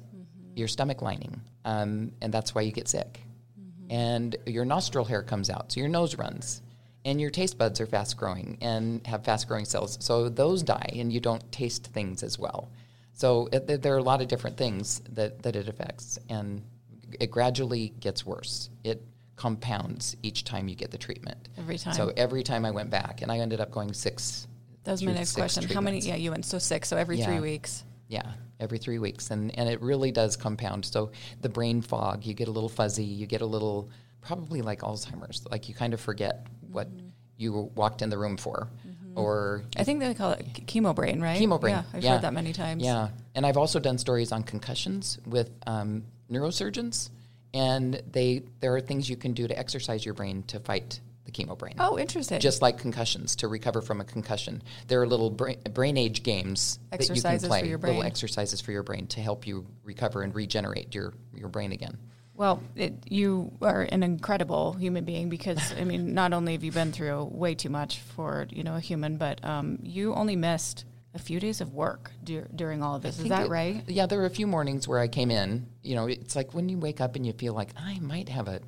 your 0.55 0.67
stomach 0.67 1.01
lining, 1.01 1.41
um, 1.65 2.11
and 2.21 2.31
that's 2.31 2.53
why 2.53 2.61
you 2.61 2.71
get 2.71 2.87
sick. 2.87 3.21
And 3.89 4.35
your 4.45 4.63
nostril 4.63 5.05
hair 5.05 5.23
comes 5.23 5.49
out, 5.49 5.71
so 5.71 5.79
your 5.79 5.89
nose 5.89 6.15
runs, 6.15 6.61
and 7.05 7.19
your 7.19 7.31
taste 7.31 7.57
buds 7.57 7.81
are 7.81 7.87
fast-growing 7.87 8.59
and 8.61 9.03
have 9.07 9.25
fast-growing 9.25 9.65
cells, 9.65 9.97
so 9.99 10.29
those 10.29 10.61
die, 10.61 10.91
and 10.93 11.11
you 11.11 11.19
don't 11.19 11.51
taste 11.51 11.87
things 11.87 12.21
as 12.21 12.37
well. 12.37 12.69
So 13.13 13.49
it, 13.51 13.65
there- 13.65 13.79
there 13.79 13.95
are 13.95 13.97
a 13.97 14.03
lot 14.03 14.21
of 14.21 14.27
different 14.27 14.55
things 14.55 15.01
that, 15.13 15.41
that 15.41 15.55
it 15.55 15.67
affects, 15.67 16.19
and 16.29 16.61
it 17.19 17.31
gradually 17.31 17.89
gets 17.99 18.25
worse. 18.25 18.69
It 18.83 19.01
compounds 19.35 20.15
each 20.23 20.43
time 20.43 20.67
you 20.67 20.75
get 20.75 20.91
the 20.91 20.97
treatment. 20.97 21.49
Every 21.57 21.77
time. 21.77 21.93
So 21.93 22.11
every 22.15 22.43
time 22.43 22.65
I 22.65 22.71
went 22.71 22.89
back, 22.89 23.21
and 23.21 23.31
I 23.31 23.39
ended 23.39 23.59
up 23.59 23.71
going 23.71 23.93
six. 23.93 24.47
That 24.83 24.91
was 24.91 25.03
my 25.03 25.13
next 25.13 25.33
question. 25.35 25.63
How 25.63 25.81
many? 25.81 25.99
Yeah, 25.99 26.15
you 26.15 26.31
went 26.31 26.45
so 26.45 26.59
six. 26.59 26.87
So 26.89 26.97
every 26.97 27.21
three 27.21 27.39
weeks. 27.39 27.83
Yeah, 28.09 28.23
every 28.59 28.77
three 28.77 28.99
weeks, 28.99 29.31
and 29.31 29.57
and 29.57 29.67
it 29.69 29.81
really 29.81 30.11
does 30.11 30.35
compound. 30.35 30.85
So 30.85 31.11
the 31.41 31.49
brain 31.49 31.81
fog, 31.81 32.25
you 32.25 32.33
get 32.33 32.47
a 32.47 32.51
little 32.51 32.69
fuzzy, 32.69 33.03
you 33.05 33.25
get 33.25 33.41
a 33.41 33.45
little 33.45 33.89
probably 34.21 34.61
like 34.61 34.81
Alzheimer's, 34.81 35.45
like 35.51 35.67
you 35.67 35.75
kind 35.75 35.93
of 35.93 35.99
forget 36.01 36.45
what 36.71 36.87
Mm-hmm. 36.89 37.07
you 37.37 37.71
walked 37.75 38.01
in 38.01 38.09
the 38.09 38.17
room 38.17 38.37
for, 38.37 38.69
or 39.15 39.63
I 39.77 39.83
think 39.83 39.99
they 39.99 40.13
call 40.13 40.31
it 40.31 40.45
ch- 40.53 40.65
chemo 40.65 40.93
brain, 40.93 41.19
right? 41.21 41.39
chemo 41.41 41.59
brain. 41.59 41.75
Yeah, 41.75 41.83
I've 41.93 42.03
heard 42.03 42.21
that 42.21 42.33
many 42.33 42.53
times. 42.53 42.83
Yeah, 42.83 43.09
and 43.35 43.45
I've 43.45 43.57
also 43.57 43.79
done 43.79 43.97
stories 43.97 44.31
on 44.31 44.43
concussions 44.43 45.17
with 45.25 45.49
um, 45.65 46.03
neurosurgeons, 46.33 47.09
and 47.53 48.01
they 48.11 48.43
there 48.59 48.75
are 48.75 48.81
things 48.81 49.09
you 49.09 49.15
can 49.15 49.33
do 49.33 49.47
to 49.47 49.57
exercise 49.57 50.05
your 50.05 50.13
brain 50.13 50.43
to 50.47 50.59
fight 50.59 50.99
the 51.25 51.31
chemo 51.31 51.57
brain. 51.57 51.75
Oh, 51.79 51.97
interesting. 51.97 52.39
Just 52.39 52.61
like 52.61 52.77
concussions, 52.77 53.35
to 53.37 53.47
recover 53.47 53.81
from 53.81 54.01
a 54.01 54.03
concussion, 54.03 54.61
there 54.87 55.01
are 55.01 55.07
little 55.07 55.29
brain, 55.29 55.57
brain 55.73 55.97
age 55.97 56.23
games 56.23 56.79
that 56.91 56.99
you 56.99 57.05
Exercises 57.05 57.41
can 57.43 57.49
for 57.49 57.59
play, 57.59 57.69
your 57.69 57.77
little 57.77 58.03
exercises 58.03 58.61
for 58.61 58.71
your 58.71 58.83
brain 58.83 59.07
to 59.07 59.21
help 59.21 59.47
you 59.47 59.65
recover 59.83 60.21
and 60.21 60.35
regenerate 60.35 60.93
your, 60.93 61.13
your 61.33 61.49
brain 61.49 61.71
again. 61.71 61.97
Well, 62.35 62.61
it, 62.75 62.93
you 63.09 63.53
are 63.61 63.83
an 63.83 64.01
incredible 64.01 64.73
human 64.73 65.05
being 65.05 65.29
because 65.29 65.73
I 65.79 65.83
mean, 65.83 66.13
not 66.13 66.33
only 66.33 66.53
have 66.53 66.63
you 66.63 66.71
been 66.71 66.91
through 66.91 67.25
way 67.25 67.53
too 67.53 67.69
much 67.69 67.99
for 67.99 68.47
you 68.49 68.63
know 68.63 68.75
a 68.75 68.79
human, 68.79 69.17
but 69.17 69.43
um, 69.45 69.79
you 69.83 70.13
only 70.15 70.35
missed 70.35 70.85
a 71.15 71.19
few 71.19 71.39
days 71.39 71.61
of 71.61 71.73
work 71.73 72.11
dur- 72.23 72.47
during 72.55 72.81
all 72.81 72.95
of 72.95 73.01
this. 73.01 73.19
Is 73.19 73.29
that 73.29 73.45
it- 73.45 73.49
right? 73.49 73.83
Yeah, 73.87 74.05
there 74.05 74.19
were 74.19 74.25
a 74.25 74.31
few 74.31 74.47
mornings 74.47 74.87
where 74.87 74.99
I 74.99 75.07
came 75.07 75.31
in. 75.31 75.67
You 75.81 75.95
know, 75.95 76.07
it's 76.07 76.35
like 76.35 76.53
when 76.53 76.69
you 76.69 76.77
wake 76.77 77.01
up 77.01 77.15
and 77.15 77.25
you 77.25 77.33
feel 77.33 77.53
like 77.53 77.69
I 77.77 77.99
might 77.99 78.29
have 78.29 78.47
a 78.47 78.61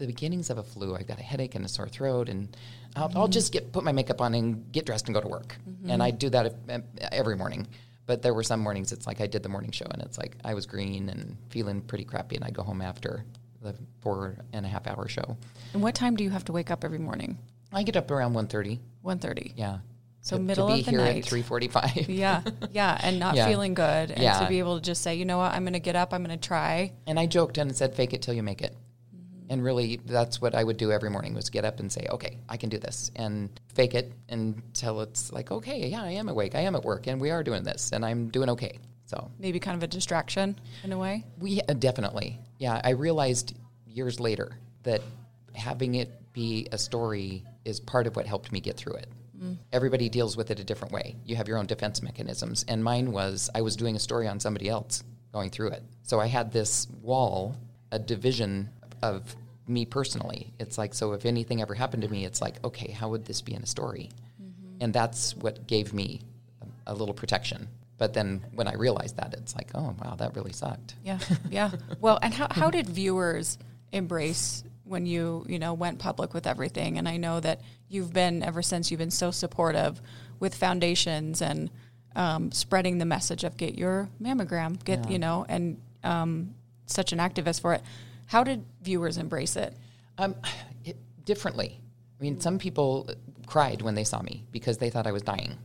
the 0.00 0.06
beginnings 0.06 0.48
of 0.48 0.56
a 0.58 0.62
flu. 0.62 0.96
I've 0.96 1.06
got 1.06 1.20
a 1.20 1.22
headache 1.22 1.54
and 1.54 1.64
a 1.64 1.68
sore 1.68 1.86
throat, 1.86 2.28
and 2.28 2.56
I'll, 2.96 3.04
I'll 3.04 3.10
mm-hmm. 3.10 3.32
just 3.32 3.52
get 3.52 3.70
put 3.70 3.84
my 3.84 3.92
makeup 3.92 4.20
on 4.20 4.34
and 4.34 4.72
get 4.72 4.86
dressed 4.86 5.06
and 5.06 5.14
go 5.14 5.20
to 5.20 5.28
work. 5.28 5.56
Mm-hmm. 5.68 5.90
And 5.90 6.02
I 6.02 6.10
do 6.10 6.30
that 6.30 6.54
uh, 6.68 6.78
every 7.12 7.36
morning. 7.36 7.68
But 8.06 8.22
there 8.22 8.34
were 8.34 8.42
some 8.42 8.60
mornings 8.60 8.90
it's 8.90 9.06
like 9.06 9.20
I 9.20 9.28
did 9.28 9.44
the 9.44 9.48
morning 9.48 9.70
show, 9.70 9.86
and 9.92 10.02
it's 10.02 10.18
like 10.18 10.36
I 10.42 10.54
was 10.54 10.66
green 10.66 11.08
and 11.10 11.36
feeling 11.50 11.80
pretty 11.82 12.04
crappy, 12.04 12.34
and 12.34 12.44
I 12.44 12.50
go 12.50 12.62
home 12.62 12.82
after 12.82 13.24
the 13.62 13.74
four 14.00 14.36
and 14.52 14.66
a 14.66 14.68
half 14.68 14.86
hour 14.86 15.06
show. 15.06 15.36
And 15.74 15.82
what 15.82 15.94
time 15.94 16.16
do 16.16 16.24
you 16.24 16.30
have 16.30 16.44
to 16.46 16.52
wake 16.52 16.70
up 16.70 16.82
every 16.82 16.98
morning? 16.98 17.38
I 17.72 17.82
get 17.84 17.96
up 17.96 18.10
around 18.10 18.32
1.30. 18.34 18.80
One 19.02 19.18
thirty. 19.18 19.52
Yeah. 19.56 19.78
So 20.22 20.36
to, 20.36 20.42
middle 20.42 20.68
to 20.68 20.74
be 20.74 20.80
of 20.80 20.84
the 20.86 20.90
here 20.92 21.00
night. 21.00 21.18
at 21.18 21.24
three 21.24 21.42
forty-five. 21.42 22.08
Yeah, 22.08 22.42
yeah, 22.72 22.98
and 23.02 23.18
not 23.18 23.36
Yeah. 23.36 23.46
feeling 23.48 23.74
good, 23.74 24.10
and 24.10 24.42
to 24.42 24.46
be 24.48 24.58
able 24.58 24.76
to 24.76 24.82
just 24.82 25.02
say, 25.02 25.14
you 25.14 25.24
know 25.24 25.38
what, 25.38 25.52
I'm 25.52 25.62
going 25.62 25.72
to 25.72 25.80
get 25.80 25.96
up, 25.96 26.12
I'm 26.12 26.22
going 26.24 26.38
to 26.38 26.46
try. 26.46 26.92
And 27.06 27.18
I 27.18 27.26
joked 27.26 27.56
and 27.58 27.74
said, 27.74 27.94
"Fake 27.94 28.12
it 28.12 28.20
till 28.22 28.34
you 28.34 28.42
make 28.42 28.60
it." 28.62 28.76
And 29.48 29.64
really, 29.64 29.96
that's 30.04 30.40
what 30.40 30.54
I 30.54 30.62
would 30.62 30.76
do 30.76 30.92
every 30.92 31.10
morning: 31.10 31.34
was 31.34 31.48
get 31.50 31.64
up 31.64 31.80
and 31.80 31.90
say, 31.90 32.06
"Okay, 32.10 32.38
I 32.48 32.56
can 32.58 32.68
do 32.68 32.78
this," 32.78 33.10
and 33.16 33.48
fake 33.74 33.94
it 33.94 34.12
until 34.28 35.00
it's 35.00 35.32
like, 35.32 35.50
"Okay, 35.50 35.88
yeah, 35.88 36.02
I 36.02 36.10
am 36.12 36.28
awake, 36.28 36.54
I 36.54 36.60
am 36.60 36.76
at 36.76 36.84
work, 36.84 37.06
and 37.06 37.20
we 37.20 37.30
are 37.30 37.42
doing 37.42 37.64
this, 37.64 37.90
and 37.92 38.04
I'm 38.04 38.28
doing 38.28 38.50
okay." 38.50 38.78
So 39.06 39.28
Maybe 39.40 39.58
kind 39.58 39.76
of 39.76 39.82
a 39.82 39.88
distraction 39.88 40.56
in 40.84 40.92
a 40.92 40.98
way. 40.98 41.24
we 41.40 41.60
uh, 41.62 41.72
definitely, 41.72 42.38
yeah. 42.58 42.80
I 42.84 42.90
realized 42.90 43.54
years 43.86 44.20
later 44.20 44.52
that 44.84 45.00
having 45.54 45.96
it 45.96 46.10
be 46.32 46.68
a 46.70 46.78
story 46.78 47.42
is 47.64 47.80
part 47.80 48.06
of 48.06 48.14
what 48.14 48.26
helped 48.26 48.52
me 48.52 48.60
get 48.60 48.76
through 48.76 48.94
it. 48.94 49.08
Everybody 49.72 50.08
deals 50.08 50.36
with 50.36 50.50
it 50.50 50.60
a 50.60 50.64
different 50.64 50.92
way. 50.92 51.16
You 51.24 51.36
have 51.36 51.48
your 51.48 51.58
own 51.58 51.66
defense 51.66 52.02
mechanisms, 52.02 52.64
and 52.68 52.84
mine 52.84 53.12
was 53.12 53.48
I 53.54 53.62
was 53.62 53.76
doing 53.76 53.96
a 53.96 53.98
story 53.98 54.28
on 54.28 54.40
somebody 54.40 54.68
else 54.68 55.02
going 55.32 55.50
through 55.50 55.68
it. 55.68 55.82
So 56.02 56.20
I 56.20 56.26
had 56.26 56.52
this 56.52 56.88
wall, 57.02 57.56
a 57.90 57.98
division 57.98 58.68
of 59.02 59.34
me 59.66 59.86
personally. 59.86 60.52
It's 60.58 60.76
like 60.76 60.94
so 60.94 61.12
if 61.12 61.24
anything 61.24 61.62
ever 61.62 61.74
happened 61.74 62.02
to 62.02 62.08
me, 62.08 62.24
it's 62.24 62.40
like 62.40 62.62
okay, 62.64 62.90
how 62.90 63.08
would 63.10 63.24
this 63.24 63.40
be 63.40 63.54
in 63.54 63.62
a 63.62 63.66
story? 63.66 64.10
Mm-hmm. 64.42 64.82
And 64.82 64.92
that's 64.92 65.34
what 65.36 65.66
gave 65.66 65.94
me 65.94 66.20
a, 66.86 66.92
a 66.92 66.94
little 66.94 67.14
protection. 67.14 67.68
But 67.96 68.14
then 68.14 68.44
when 68.54 68.66
I 68.66 68.74
realized 68.74 69.16
that, 69.18 69.34
it's 69.34 69.54
like, 69.54 69.70
oh 69.74 69.94
wow, 70.02 70.16
that 70.16 70.34
really 70.34 70.52
sucked. 70.52 70.94
Yeah, 71.04 71.18
yeah. 71.50 71.70
Well, 72.00 72.18
and 72.22 72.34
how 72.34 72.48
how 72.50 72.70
did 72.76 72.88
viewers 72.88 73.58
embrace 73.92 74.64
when 74.90 75.06
you 75.06 75.44
you 75.48 75.58
know 75.58 75.72
went 75.72 75.98
public 75.98 76.34
with 76.34 76.46
everything? 76.46 76.98
And 76.98 77.08
I 77.08 77.16
know 77.16 77.40
that 77.40 77.60
you've 77.88 78.12
been 78.12 78.42
ever 78.42 78.60
since 78.60 78.90
you've 78.90 78.98
been 78.98 79.10
so 79.10 79.30
supportive 79.30 80.02
with 80.40 80.54
foundations 80.54 81.40
and 81.40 81.70
um, 82.16 82.50
spreading 82.50 82.98
the 82.98 83.04
message 83.04 83.44
of 83.44 83.56
get 83.56 83.78
your 83.78 84.08
mammogram, 84.20 84.82
get 84.84 85.04
Yeah. 85.04 85.10
you 85.10 85.18
know, 85.20 85.46
and 85.48 85.80
um, 86.02 86.54
such 86.86 87.12
an 87.12 87.18
activist 87.20 87.60
for 87.60 87.72
it. 87.74 87.82
How 88.26 88.42
did 88.42 88.64
viewers 88.82 89.16
embrace 89.16 89.54
it? 89.56 89.76
Um, 90.18 90.34
it, 90.84 90.96
differently. 91.24 91.78
I 92.18 92.22
mean, 92.22 92.40
some 92.40 92.58
people 92.58 93.08
cried 93.46 93.80
when 93.82 93.94
they 93.94 94.04
saw 94.04 94.20
me 94.22 94.44
because 94.50 94.78
they 94.78 94.90
thought 94.90 95.06
I 95.06 95.12
was 95.12 95.22
dying, 95.22 95.56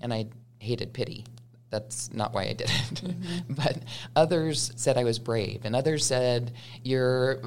and 0.00 0.12
I 0.12 0.26
hated 0.58 0.92
pity. 0.92 1.24
That's 1.70 2.12
not 2.12 2.34
why 2.34 2.42
I 2.44 2.52
did 2.52 2.70
it. 2.70 3.14
but 3.48 3.78
others 4.16 4.72
said 4.76 4.98
I 4.98 5.04
was 5.04 5.18
brave, 5.18 5.60
and 5.64 5.74
others 5.76 6.04
said, 6.04 6.52
"You're, 6.82 7.40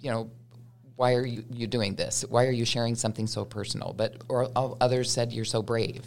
you 0.00 0.10
know, 0.10 0.30
why 0.96 1.14
are 1.14 1.26
you, 1.26 1.44
you 1.50 1.66
doing 1.66 1.94
this? 1.94 2.24
Why 2.28 2.46
are 2.46 2.52
you 2.52 2.64
sharing 2.64 2.94
something 2.94 3.26
so 3.26 3.44
personal?" 3.44 3.94
But 3.96 4.22
or 4.28 4.50
others 4.54 5.10
said, 5.10 5.32
"You're 5.32 5.44
so 5.44 5.62
brave." 5.62 6.04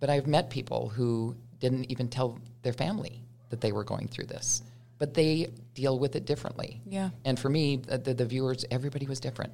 But 0.00 0.10
I've 0.10 0.26
met 0.26 0.48
people 0.50 0.88
who 0.88 1.36
didn't 1.58 1.90
even 1.90 2.08
tell 2.08 2.38
their 2.62 2.72
family 2.72 3.22
that 3.50 3.60
they 3.60 3.72
were 3.72 3.84
going 3.84 4.08
through 4.08 4.26
this, 4.26 4.62
but 4.98 5.14
they 5.14 5.50
deal 5.74 5.98
with 5.98 6.14
it 6.16 6.24
differently. 6.24 6.80
Yeah. 6.86 7.10
And 7.24 7.38
for 7.38 7.48
me, 7.48 7.76
the, 7.76 7.98
the, 7.98 8.14
the 8.14 8.24
viewers, 8.24 8.64
everybody 8.70 9.06
was 9.06 9.20
different. 9.20 9.52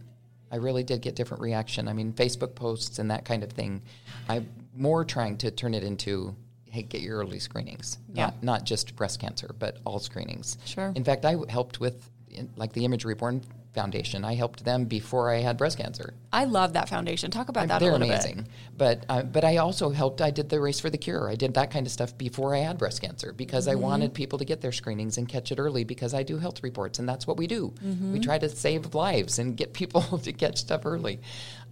I 0.51 0.57
really 0.57 0.83
did 0.83 1.01
get 1.01 1.17
different 1.17 1.43
reaction. 1.43 1.89
I 1.89 1.93
mean, 1.95 2.13
Facebook 2.13 2.55
posts 2.55 2.99
and 2.99 3.11
that 3.11 3.25
kind 3.25 3.43
of 3.43 3.51
thing. 3.51 3.83
I'm 4.29 4.49
more 4.77 5.05
trying 5.05 5.39
to 5.39 5.51
turn 5.51 5.75
it 5.75 5.83
into, 5.83 6.35
hey, 6.71 6.83
get 6.83 7.01
your 7.01 7.19
early 7.19 7.39
screenings. 7.39 7.99
Yeah. 8.13 8.27
Not, 8.27 8.43
not 8.43 8.65
just 8.65 8.95
breast 8.97 9.21
cancer, 9.21 9.51
but 9.59 9.79
all 9.85 9.99
screenings. 9.99 10.59
Sure. 10.65 10.93
In 10.95 11.05
fact, 11.05 11.25
I 11.25 11.37
helped 11.49 11.81
with 11.81 12.11
in, 12.31 12.51
like 12.57 12.73
the 12.73 12.85
Image 12.85 13.05
Reborn 13.05 13.43
Foundation. 13.75 14.25
I 14.25 14.35
helped 14.35 14.65
them 14.65 14.85
before 14.85 15.31
I 15.31 15.41
had 15.41 15.57
breast 15.57 15.79
cancer. 15.79 16.15
I 16.33 16.45
love 16.45 16.75
that 16.75 16.89
foundation. 16.89 17.31
Talk 17.31 17.49
about 17.49 17.69
that 17.69 17.81
They're 17.81 17.91
a 17.91 17.93
little 17.93 18.09
amazing. 18.09 18.37
bit. 18.37 18.47
But 18.77 19.05
uh, 19.09 19.23
but 19.25 19.45
I 19.45 19.57
also 19.57 19.91
helped. 19.91 20.21
I 20.21 20.31
did 20.31 20.49
the 20.49 20.61
race 20.61 20.79
for 20.81 20.91
the 20.91 20.99
cure. 20.99 21.29
I 21.29 21.35
did 21.35 21.55
that 21.55 21.71
kind 21.71 21.85
of 21.87 21.93
stuff 21.93 22.17
before 22.17 22.55
I 22.55 22.59
had 22.61 22.79
breast 22.79 23.01
cancer 23.03 23.33
because 23.33 23.65
Mm-hmm. 23.67 23.73
I 23.79 23.81
wanted 23.81 24.15
people 24.15 24.39
to 24.39 24.45
get 24.45 24.61
their 24.61 24.73
screenings 24.73 25.19
and 25.19 25.29
catch 25.29 25.51
it 25.51 25.59
early 25.59 25.85
because 25.85 26.15
I 26.15 26.23
do 26.23 26.39
health 26.39 26.63
reports 26.63 26.99
and 26.99 27.09
that's 27.09 27.27
what 27.27 27.37
we 27.37 27.47
do. 27.47 27.75
Mm-hmm. 27.85 28.13
We 28.13 28.21
try 28.21 28.39
to 28.39 28.49
save 28.49 28.95
lives 28.95 29.39
and 29.39 29.57
get 29.57 29.73
people 29.73 30.03
to 30.23 30.33
catch 30.33 30.59
stuff 30.59 30.83
early. 30.87 31.21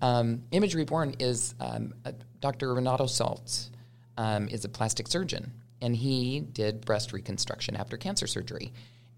Um, 0.01 0.43
Image 0.51 0.75
Reborn 0.75 1.15
is 1.21 1.55
um, 1.61 1.95
uh, 2.05 2.13
Dr. 2.41 2.75
Renato 2.75 3.05
Saltz 3.05 3.69
um, 4.17 4.49
is 4.49 4.65
a 4.65 4.69
plastic 4.69 5.07
surgeon 5.09 5.53
and 5.81 5.95
he 5.97 6.41
did 6.41 6.85
breast 6.85 7.13
reconstruction 7.13 7.77
after 7.77 7.97
cancer 7.97 8.27
surgery. 8.27 8.73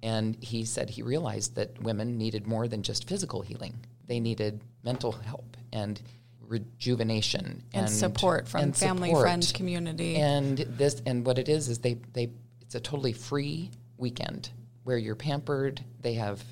And 0.05 0.37
he 0.43 0.65
said 0.67 0.91
he 0.91 1.03
realized 1.03 1.55
that 1.57 1.83
women 1.83 2.19
needed 2.19 2.47
more 2.47 2.69
than 2.69 2.83
just 2.83 3.09
physical 3.09 3.41
healing. 3.41 3.75
They 4.07 4.21
needed 4.21 4.61
mental 4.85 5.13
help 5.13 5.57
and 5.73 6.01
rejuvenation 6.47 7.63
And 7.73 7.89
support 7.89 8.47
from 8.47 8.61
and 8.61 8.77
family, 8.77 9.09
support. 9.09 9.25
friends, 9.25 9.51
community. 9.51 10.17
And 10.17 10.59
this 10.59 11.01
and 11.07 11.25
what 11.25 11.39
it 11.39 11.49
is 11.49 11.69
is 11.71 11.79
they 11.79 11.95
they 12.13 12.31
it's 12.61 12.75
a 12.75 12.81
totally 12.81 13.15
free 13.15 13.71
weekend 13.97 14.51
where 14.85 14.99
you're 14.99 15.15
pampered. 15.15 15.83
They 16.03 16.15
have 16.15 16.45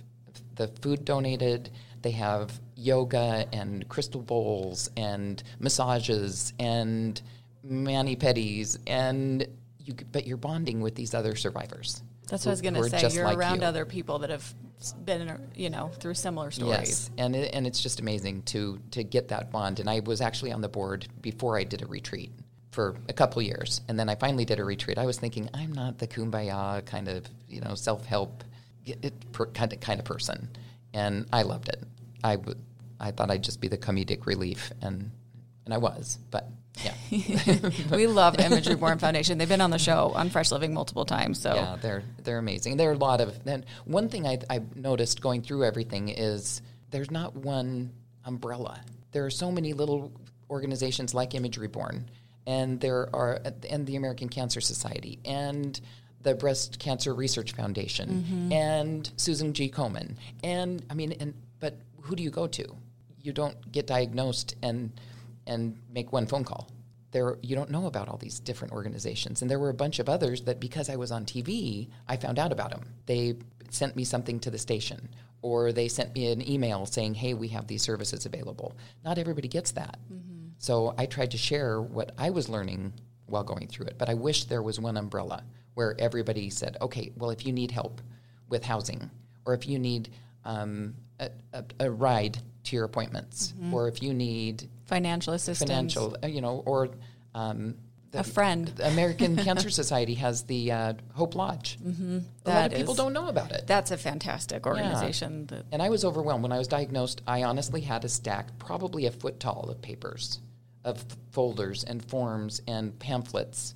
the 0.54 0.68
food 0.68 1.04
donated. 1.04 1.70
They 2.00 2.12
have 2.12 2.58
yoga 2.74 3.46
and 3.52 3.86
crystal 3.88 4.22
bowls 4.22 4.90
and 4.96 5.42
massages 5.60 6.54
and 6.58 7.20
mani 7.62 8.16
pedis 8.16 8.78
and 8.86 9.46
you 9.78 9.94
but 10.10 10.26
you're 10.26 10.38
bonding 10.38 10.80
with 10.80 10.94
these 10.94 11.12
other 11.14 11.36
survivors. 11.36 12.02
That's 12.28 12.44
what 12.44 12.50
I 12.50 12.52
was 12.52 12.60
going 12.62 12.74
to 12.74 12.84
say. 12.84 13.08
You're 13.10 13.24
like 13.24 13.36
around 13.36 13.60
you. 13.60 13.66
other 13.66 13.84
people 13.84 14.20
that 14.20 14.30
have 14.30 14.54
been, 15.04 15.38
you 15.54 15.70
know, 15.70 15.88
through 15.88 16.14
similar 16.14 16.50
stories. 16.50 16.78
Yes, 16.78 17.10
and 17.18 17.36
it, 17.36 17.54
and 17.54 17.66
it's 17.66 17.80
just 17.82 18.00
amazing 18.00 18.42
to 18.44 18.80
to 18.92 19.04
get 19.04 19.28
that 19.28 19.50
bond. 19.50 19.80
And 19.80 19.88
I 19.88 20.00
was 20.00 20.20
actually 20.20 20.52
on 20.52 20.60
the 20.60 20.68
board 20.68 21.06
before 21.20 21.58
I 21.58 21.64
did 21.64 21.82
a 21.82 21.86
retreat 21.86 22.32
for 22.70 22.96
a 23.08 23.12
couple 23.12 23.42
years, 23.42 23.80
and 23.88 23.98
then 23.98 24.08
I 24.08 24.14
finally 24.14 24.44
did 24.44 24.58
a 24.58 24.64
retreat. 24.64 24.98
I 24.98 25.06
was 25.06 25.18
thinking 25.18 25.48
I'm 25.52 25.72
not 25.72 25.98
the 25.98 26.06
kumbaya 26.06 26.84
kind 26.86 27.08
of 27.08 27.24
you 27.48 27.60
know 27.60 27.74
self 27.74 28.06
help 28.06 28.44
kind 29.52 29.72
of 29.72 29.80
kind 29.80 30.00
of 30.00 30.06
person, 30.06 30.48
and 30.94 31.26
I 31.32 31.42
loved 31.42 31.68
it. 31.68 31.82
I 32.24 32.36
would 32.36 32.58
I 32.98 33.10
thought 33.10 33.30
I'd 33.30 33.44
just 33.44 33.60
be 33.60 33.68
the 33.68 33.78
comedic 33.78 34.26
relief, 34.26 34.72
and 34.80 35.10
and 35.64 35.74
I 35.74 35.78
was, 35.78 36.18
but 36.30 36.48
yeah. 36.82 36.94
we 37.90 38.06
love 38.06 38.38
Image 38.38 38.68
Reborn 38.68 38.98
Foundation. 38.98 39.38
They've 39.38 39.48
been 39.48 39.60
on 39.60 39.70
the 39.70 39.78
show 39.78 40.12
on 40.14 40.30
Fresh 40.30 40.50
Living 40.52 40.72
multiple 40.72 41.04
times. 41.04 41.40
So 41.40 41.54
Yeah, 41.54 41.76
they're 41.80 42.02
they're 42.24 42.38
amazing. 42.38 42.76
There 42.76 42.90
are 42.90 42.94
a 42.94 42.98
lot 42.98 43.20
of 43.20 43.38
and 43.46 43.64
one 43.84 44.08
thing 44.08 44.26
I 44.26 44.38
I 44.48 44.62
noticed 44.74 45.20
going 45.20 45.42
through 45.42 45.64
everything 45.64 46.08
is 46.08 46.62
there's 46.90 47.10
not 47.10 47.36
one 47.36 47.92
umbrella. 48.24 48.80
There 49.12 49.26
are 49.26 49.30
so 49.30 49.52
many 49.52 49.72
little 49.72 50.12
organizations 50.48 51.14
like 51.14 51.34
Image 51.34 51.58
Reborn, 51.58 52.08
and 52.46 52.80
there 52.80 53.14
are 53.14 53.40
and 53.68 53.86
the 53.86 53.96
American 53.96 54.28
Cancer 54.28 54.60
Society 54.60 55.18
and 55.24 55.78
the 56.22 56.34
Breast 56.34 56.78
Cancer 56.78 57.14
Research 57.14 57.52
Foundation 57.52 58.24
mm-hmm. 58.24 58.52
and 58.52 59.10
Susan 59.16 59.52
G. 59.52 59.68
Komen 59.68 60.16
and 60.42 60.84
I 60.88 60.94
mean 60.94 61.12
and 61.20 61.34
but 61.60 61.76
who 62.00 62.16
do 62.16 62.22
you 62.22 62.30
go 62.30 62.46
to? 62.46 62.76
You 63.20 63.32
don't 63.32 63.72
get 63.72 63.86
diagnosed 63.86 64.56
and 64.62 64.92
and 65.46 65.78
make 65.90 66.12
one 66.12 66.26
phone 66.26 66.44
call. 66.44 66.70
There 67.10 67.38
you 67.42 67.54
don't 67.54 67.70
know 67.70 67.86
about 67.86 68.08
all 68.08 68.16
these 68.16 68.40
different 68.40 68.72
organizations. 68.72 69.42
And 69.42 69.50
there 69.50 69.58
were 69.58 69.68
a 69.68 69.74
bunch 69.74 69.98
of 69.98 70.08
others 70.08 70.42
that 70.42 70.60
because 70.60 70.88
i 70.88 70.96
was 70.96 71.10
on 71.12 71.24
tv 71.24 71.88
i 72.08 72.16
found 72.16 72.38
out 72.38 72.52
about 72.52 72.70
them 72.70 72.82
they 73.06 73.36
sent 73.70 73.96
me 73.96 74.04
something 74.04 74.38
to 74.40 74.50
the 74.50 74.58
station 74.58 75.08
or 75.42 75.72
they 75.72 75.88
sent 75.88 76.14
me 76.14 76.30
an 76.30 76.48
email 76.48 76.86
saying 76.86 77.14
hey 77.14 77.34
we 77.34 77.48
have 77.48 77.66
these 77.66 77.82
services 77.82 78.26
available. 78.26 78.76
Not 79.04 79.18
everybody 79.18 79.48
gets 79.48 79.72
that. 79.72 79.98
So 80.58 80.94
i 80.96 81.06
tried 81.06 81.32
to 81.32 81.38
share 81.38 81.80
what 81.80 82.12
i 82.18 82.30
was 82.30 82.48
learning 82.48 82.92
while 83.26 83.44
going 83.44 83.66
through 83.66 83.86
it 83.86 83.96
but 83.98 84.08
i 84.08 84.14
wish 84.14 84.44
there 84.44 84.62
was 84.62 84.78
one 84.78 84.96
umbrella 84.96 85.42
where 85.74 85.94
everybody 85.98 86.50
said 86.50 86.76
okay 86.80 87.12
well 87.16 87.30
if 87.30 87.46
you 87.46 87.52
need 87.52 87.70
help 87.70 88.00
with 88.48 88.62
housing 88.64 89.10
or 89.46 89.54
if 89.54 89.66
you 89.66 89.78
need 89.78 90.10
um, 90.44 90.94
a, 91.18 91.30
a, 91.54 91.64
a 91.80 91.90
ride 91.90 92.38
to 92.64 92.76
your 92.76 92.84
appointments 92.84 93.54
or 93.72 93.88
if 93.88 94.02
you 94.02 94.12
need 94.12 94.68
financial 94.92 95.32
assistance. 95.32 95.70
financial, 95.70 96.16
uh, 96.22 96.26
you 96.26 96.40
know, 96.40 96.62
or 96.66 96.90
um, 97.34 97.76
the, 98.10 98.20
A 98.20 98.24
friend. 98.24 98.68
the 98.68 98.88
American 98.92 99.36
Cancer 99.36 99.70
Society 99.70 100.14
has 100.14 100.42
the 100.42 100.70
uh, 100.70 100.92
Hope 101.14 101.34
Lodge. 101.34 101.78
Mm-hmm. 101.82 102.18
A 102.44 102.48
lot 102.48 102.72
of 102.72 102.76
people 102.76 102.94
don't 102.94 103.14
know 103.14 103.28
about 103.28 103.52
it. 103.52 103.66
That's 103.66 103.90
a 103.90 103.96
fantastic 103.96 104.66
organization. 104.66 105.46
That, 105.46 105.64
And 105.72 105.80
I 105.80 105.88
was 105.88 106.04
overwhelmed 106.04 106.42
when 106.42 106.52
I 106.52 106.58
was 106.58 106.68
diagnosed. 106.68 107.22
I 107.26 107.44
honestly 107.44 107.80
had 107.80 108.04
a 108.04 108.08
stack, 108.08 108.58
probably 108.58 109.06
a 109.06 109.10
foot 109.10 109.40
tall, 109.40 109.70
of 109.70 109.80
papers, 109.80 110.40
of 110.84 111.04
folders 111.30 111.84
and 111.84 112.04
forms 112.04 112.60
and 112.68 112.98
pamphlets 112.98 113.74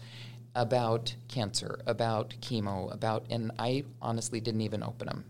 about 0.54 1.14
cancer, 1.28 1.80
about 1.86 2.34
chemo, 2.40 2.92
about, 2.92 3.26
and 3.30 3.52
I 3.58 3.84
honestly 4.02 4.40
didn't 4.40 4.62
even 4.62 4.82
open 4.82 5.06
them 5.06 5.24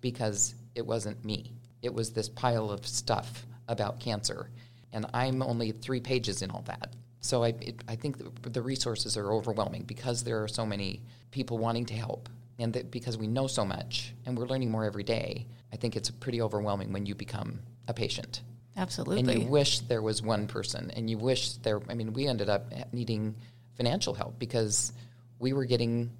because 0.00 0.54
it 0.74 0.86
wasn't 0.86 1.24
me. 1.24 1.52
It 1.82 1.92
was 1.92 2.12
this 2.12 2.28
pile 2.28 2.70
of 2.70 2.86
stuff 2.86 3.46
about 3.68 4.00
cancer, 4.00 4.50
and 4.96 5.04
I'm 5.12 5.42
only 5.42 5.72
three 5.72 6.00
pages 6.00 6.40
in 6.40 6.50
all 6.50 6.62
that. 6.62 6.94
So 7.20 7.44
I, 7.44 7.48
it, 7.60 7.82
I 7.86 7.96
think 7.96 8.16
the, 8.16 8.48
the 8.48 8.62
resources 8.62 9.18
are 9.18 9.30
overwhelming 9.30 9.82
because 9.82 10.24
there 10.24 10.42
are 10.42 10.48
so 10.48 10.64
many 10.64 11.02
people 11.30 11.58
wanting 11.58 11.84
to 11.86 11.94
help, 11.94 12.30
and 12.58 12.72
that 12.72 12.90
because 12.90 13.18
we 13.18 13.26
know 13.26 13.46
so 13.46 13.64
much 13.64 14.14
and 14.24 14.38
we're 14.38 14.46
learning 14.46 14.70
more 14.70 14.84
every 14.84 15.04
day. 15.04 15.46
I 15.70 15.76
think 15.76 15.96
it's 15.96 16.10
pretty 16.10 16.40
overwhelming 16.40 16.94
when 16.94 17.04
you 17.04 17.14
become 17.14 17.58
a 17.86 17.92
patient, 17.92 18.40
absolutely. 18.76 19.34
and 19.34 19.42
you 19.42 19.48
wish 19.48 19.80
there 19.80 20.00
was 20.00 20.22
one 20.22 20.46
person, 20.46 20.90
and 20.96 21.10
you 21.10 21.18
wish 21.18 21.52
there. 21.58 21.80
I 21.90 21.94
mean, 21.94 22.14
we 22.14 22.26
ended 22.26 22.48
up 22.48 22.72
needing 22.92 23.34
financial 23.76 24.14
help 24.14 24.38
because 24.38 24.94
we 25.38 25.52
were 25.52 25.66
getting. 25.66 26.10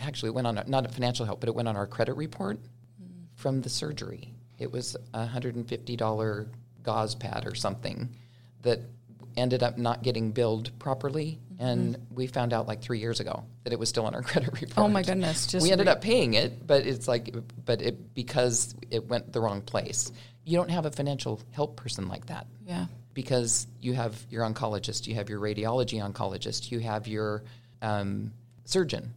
Actually, 0.00 0.30
it 0.30 0.34
went 0.34 0.46
on 0.46 0.62
not 0.66 0.84
a 0.84 0.90
financial 0.90 1.24
help, 1.24 1.40
but 1.40 1.48
it 1.48 1.54
went 1.54 1.68
on 1.68 1.76
our 1.76 1.86
credit 1.86 2.14
report 2.14 2.58
mm. 2.60 3.08
from 3.36 3.62
the 3.62 3.70
surgery. 3.70 4.34
It 4.58 4.70
was 4.70 4.96
a 5.14 5.24
hundred 5.24 5.56
and 5.56 5.66
fifty 5.66 5.96
dollar 5.96 6.48
gauze 6.88 7.14
pad 7.14 7.46
or 7.46 7.54
something 7.54 8.08
that 8.62 8.80
ended 9.36 9.62
up 9.62 9.76
not 9.76 10.02
getting 10.02 10.32
billed 10.32 10.76
properly, 10.78 11.38
and 11.58 11.98
we 12.10 12.26
found 12.26 12.54
out 12.54 12.66
like 12.66 12.80
three 12.80 12.98
years 12.98 13.20
ago 13.20 13.44
that 13.64 13.74
it 13.74 13.78
was 13.78 13.90
still 13.90 14.06
on 14.06 14.14
our 14.14 14.22
credit 14.30 14.58
report. 14.58 14.78
Oh 14.78 14.88
my 14.88 15.02
goodness, 15.02 15.46
just 15.46 15.62
we 15.62 15.70
ended 15.70 15.86
re- 15.86 15.92
up 15.92 16.00
paying 16.00 16.32
it, 16.32 16.66
but 16.66 16.86
it's 16.86 17.06
like, 17.06 17.34
but 17.62 17.82
it 17.82 18.14
because 18.14 18.74
it 18.90 19.06
went 19.06 19.30
the 19.34 19.40
wrong 19.40 19.60
place. 19.60 20.10
You 20.44 20.56
don't 20.56 20.70
have 20.70 20.86
a 20.86 20.90
financial 20.90 21.42
help 21.50 21.76
person 21.76 22.08
like 22.08 22.24
that 22.26 22.46
yeah. 22.66 22.86
because 23.12 23.66
you 23.82 23.92
have 23.92 24.18
your 24.30 24.44
oncologist, 24.44 25.06
you 25.06 25.14
have 25.16 25.28
your 25.28 25.40
radiology 25.40 26.00
oncologist, 26.02 26.70
you 26.70 26.78
have 26.78 27.06
your 27.06 27.44
um, 27.82 28.32
surgeon, 28.64 29.12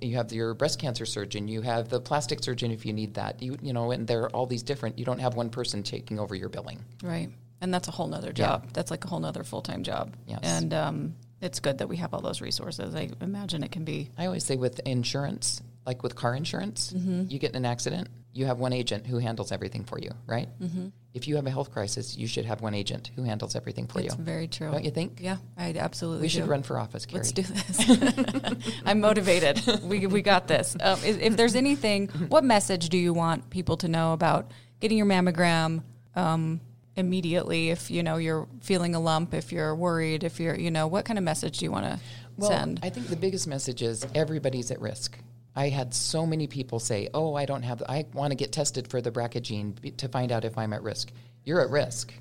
you 0.00 0.16
have 0.16 0.32
your 0.32 0.54
breast 0.54 0.78
cancer 0.78 1.06
surgeon, 1.06 1.48
you 1.48 1.62
have 1.62 1.88
the 1.88 2.00
plastic 2.00 2.42
surgeon 2.42 2.70
if 2.70 2.84
you 2.84 2.92
need 2.92 3.14
that. 3.14 3.42
You 3.42 3.56
you 3.62 3.72
know, 3.72 3.90
and 3.90 4.06
there 4.06 4.22
are 4.22 4.30
all 4.30 4.46
these 4.46 4.62
different. 4.62 4.98
You 4.98 5.04
don't 5.04 5.20
have 5.20 5.34
one 5.34 5.50
person 5.50 5.82
taking 5.82 6.18
over 6.18 6.34
your 6.34 6.48
billing. 6.48 6.84
Right. 7.02 7.30
And 7.60 7.72
that's 7.74 7.88
a 7.88 7.90
whole 7.90 8.06
nother 8.06 8.32
job. 8.32 8.68
That's 8.72 8.90
like 8.90 9.04
a 9.04 9.08
whole 9.08 9.20
nother 9.20 9.44
full 9.44 9.60
time 9.60 9.82
job. 9.82 10.14
Yes. 10.26 10.40
And 10.42 10.72
um, 10.72 11.14
it's 11.40 11.60
good 11.60 11.78
that 11.78 11.88
we 11.88 11.96
have 11.98 12.14
all 12.14 12.20
those 12.20 12.40
resources. 12.40 12.94
I 12.94 13.10
imagine 13.20 13.62
it 13.62 13.70
can 13.70 13.84
be. 13.84 14.10
I 14.16 14.26
always 14.26 14.44
say 14.44 14.56
with 14.56 14.80
insurance, 14.80 15.60
like 15.86 16.02
with 16.02 16.14
car 16.14 16.34
insurance, 16.34 16.92
you 16.94 17.38
get 17.38 17.50
in 17.50 17.56
an 17.56 17.64
accident, 17.66 18.08
you 18.32 18.46
have 18.46 18.58
one 18.58 18.72
agent 18.72 19.06
who 19.06 19.18
handles 19.18 19.50
everything 19.50 19.84
for 19.84 19.98
you, 19.98 20.10
right? 20.26 20.48
Mm-hmm. 20.60 20.88
If 21.14 21.26
you 21.26 21.34
have 21.36 21.46
a 21.46 21.50
health 21.50 21.72
crisis, 21.72 22.16
you 22.16 22.28
should 22.28 22.44
have 22.44 22.60
one 22.60 22.74
agent 22.74 23.10
who 23.16 23.24
handles 23.24 23.56
everything 23.56 23.88
for 23.88 24.00
It's 24.00 24.16
you. 24.16 24.22
very 24.22 24.46
true. 24.46 24.70
Don't 24.70 24.84
you 24.84 24.92
think? 24.92 25.18
Yeah, 25.20 25.38
I 25.56 25.74
absolutely 25.76 26.22
We 26.22 26.28
should 26.28 26.46
run 26.46 26.62
for 26.62 26.78
office, 26.78 27.06
Kari. 27.06 27.24
Let's 27.24 27.32
do 27.32 27.42
this. 27.42 28.72
I'm 28.84 29.00
motivated. 29.00 29.60
We, 29.82 30.06
we 30.06 30.22
got 30.22 30.46
this. 30.46 30.76
Um, 30.80 31.00
if, 31.04 31.20
if 31.20 31.36
there's 31.36 31.56
anything, 31.56 32.06
what 32.28 32.44
message 32.44 32.88
do 32.88 32.98
you 32.98 33.12
want 33.12 33.50
people 33.50 33.76
to 33.78 33.88
know 33.88 34.12
about 34.12 34.52
getting 34.78 34.98
your 34.98 35.06
mammogram 35.08 35.82
um, 36.14 36.60
immediately? 36.94 37.70
If 37.70 37.90
you 37.90 38.04
know 38.04 38.18
you're 38.18 38.46
feeling 38.60 38.94
a 38.94 39.00
lump, 39.00 39.34
if 39.34 39.50
you're 39.50 39.74
worried, 39.74 40.22
if 40.22 40.38
you're 40.38 40.54
you 40.54 40.70
know 40.70 40.86
what 40.86 41.04
kind 41.04 41.18
of 41.18 41.24
message 41.24 41.58
do 41.58 41.64
you 41.64 41.72
want 41.72 41.86
to 41.86 41.98
Well, 42.36 42.50
send? 42.50 42.78
I 42.84 42.90
think 42.90 43.08
the 43.08 43.16
biggest 43.16 43.48
message 43.48 43.82
is 43.82 44.06
everybody's 44.14 44.70
at 44.70 44.80
risk. 44.80 45.18
I 45.54 45.68
had 45.68 45.92
so 45.94 46.26
many 46.26 46.46
people 46.46 46.78
say, 46.78 47.08
"Oh, 47.12 47.34
I 47.34 47.44
don't 47.44 47.62
have. 47.62 47.82
I 47.88 48.06
want 48.12 48.30
to 48.30 48.36
get 48.36 48.52
tested 48.52 48.88
for 48.88 49.00
the 49.00 49.10
BRCA 49.10 49.42
gene 49.42 49.74
to 49.96 50.08
find 50.08 50.30
out 50.32 50.44
if 50.44 50.56
I'm 50.56 50.72
at 50.72 50.82
risk." 50.82 51.12
You're 51.44 51.60
at 51.60 51.70
risk, 51.70 52.12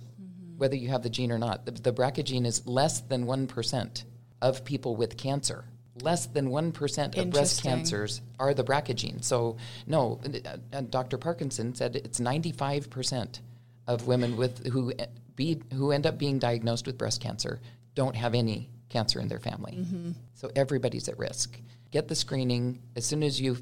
whether 0.58 0.76
you 0.76 0.90
have 0.90 1.04
the 1.04 1.10
gene 1.10 1.32
or 1.32 1.38
not. 1.38 1.66
The, 1.66 1.72
the 1.72 1.94
BRCA 1.94 2.24
gene 2.24 2.46
is 2.46 2.66
less 2.66 3.02
than 3.02 3.26
one 3.26 3.48
percent 3.48 4.06
of 4.42 4.64
people 4.66 4.96
with 4.96 5.18
cancer. 5.18 5.66
Less 6.02 6.28
than 6.28 6.50
one 6.50 6.72
percent 6.72 7.16
of 7.18 7.26
breast 7.32 7.62
cancers 7.78 8.22
are 8.40 8.54
the 8.54 8.64
BRCA 8.64 8.96
gene. 8.96 9.22
So, 9.22 9.58
no, 9.86 10.22
uh, 10.72 10.82
Dr. 10.82 11.18
Parkinson 11.18 11.76
said 11.76 11.96
it's 11.98 12.20
95 12.22 12.90
percent 12.90 13.42
of 13.86 14.08
women 14.08 14.38
with 14.38 14.66
who 14.68 14.92
e- 14.92 14.96
be 15.36 15.62
who 15.74 15.92
end 15.92 16.08
up 16.08 16.18
being 16.18 16.40
diagnosed 16.40 16.88
with 16.88 16.98
breast 16.98 17.22
cancer 17.22 17.60
don't 17.96 18.16
have 18.16 18.34
any 18.34 18.70
cancer 18.88 19.20
in 19.20 19.28
their 19.28 19.40
family. 19.40 19.86
So 20.36 20.50
everybody's 20.56 21.10
at 21.10 21.20
risk. 21.20 21.60
Get 21.92 22.08
the 22.08 22.16
screening 22.16 22.82
as 22.96 23.06
soon 23.06 23.24
as 23.24 23.42
you 23.42 23.56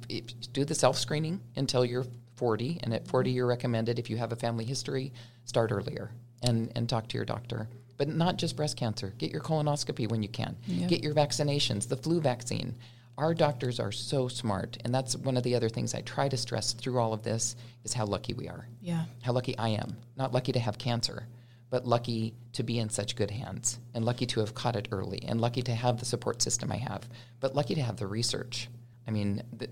do 0.53 0.65
the 0.65 0.75
self 0.75 0.97
screening 0.97 1.41
until 1.55 1.85
you're 1.85 2.05
40, 2.35 2.79
and 2.83 2.93
at 2.93 3.07
40 3.07 3.31
you're 3.31 3.47
recommended 3.47 3.99
if 3.99 4.09
you 4.09 4.17
have 4.17 4.31
a 4.31 4.35
family 4.35 4.65
history, 4.65 5.13
start 5.45 5.71
earlier 5.71 6.11
and 6.43 6.71
and 6.75 6.87
talk 6.87 7.07
to 7.09 7.17
your 7.17 7.25
doctor. 7.25 7.69
But 7.97 8.09
not 8.09 8.37
just 8.37 8.55
breast 8.55 8.77
cancer. 8.77 9.13
Get 9.17 9.31
your 9.31 9.41
colonoscopy 9.41 10.09
when 10.09 10.21
you 10.21 10.29
can. 10.29 10.55
Get 10.87 11.03
your 11.03 11.15
vaccinations, 11.15 11.87
the 11.87 11.97
flu 11.97 12.21
vaccine. 12.21 12.75
Our 13.17 13.33
doctors 13.33 13.79
are 13.79 13.91
so 13.91 14.27
smart, 14.27 14.77
and 14.85 14.93
that's 14.93 15.15
one 15.15 15.37
of 15.37 15.43
the 15.43 15.55
other 15.55 15.69
things 15.69 15.95
I 15.95 16.01
try 16.01 16.29
to 16.29 16.37
stress 16.37 16.73
through 16.73 16.99
all 16.99 17.13
of 17.13 17.23
this 17.23 17.55
is 17.83 17.93
how 17.93 18.05
lucky 18.05 18.35
we 18.35 18.47
are. 18.47 18.67
Yeah. 18.79 19.05
How 19.23 19.31
lucky 19.31 19.57
I 19.57 19.69
am. 19.69 19.97
Not 20.15 20.33
lucky 20.33 20.51
to 20.51 20.59
have 20.59 20.77
cancer, 20.77 21.27
but 21.69 21.85
lucky 21.85 22.33
to 22.53 22.63
be 22.63 22.79
in 22.79 22.89
such 22.89 23.15
good 23.15 23.31
hands, 23.31 23.79
and 23.93 24.05
lucky 24.05 24.25
to 24.27 24.39
have 24.39 24.53
caught 24.53 24.75
it 24.75 24.87
early, 24.91 25.23
and 25.23 25.41
lucky 25.41 25.61
to 25.63 25.73
have 25.75 25.97
the 25.97 26.05
support 26.05 26.41
system 26.41 26.71
I 26.71 26.77
have, 26.77 27.07
but 27.39 27.55
lucky 27.55 27.75
to 27.75 27.81
have 27.81 27.97
the 27.97 28.07
research. 28.07 28.69
I 29.07 29.11
mean, 29.11 29.41
the, 29.53 29.69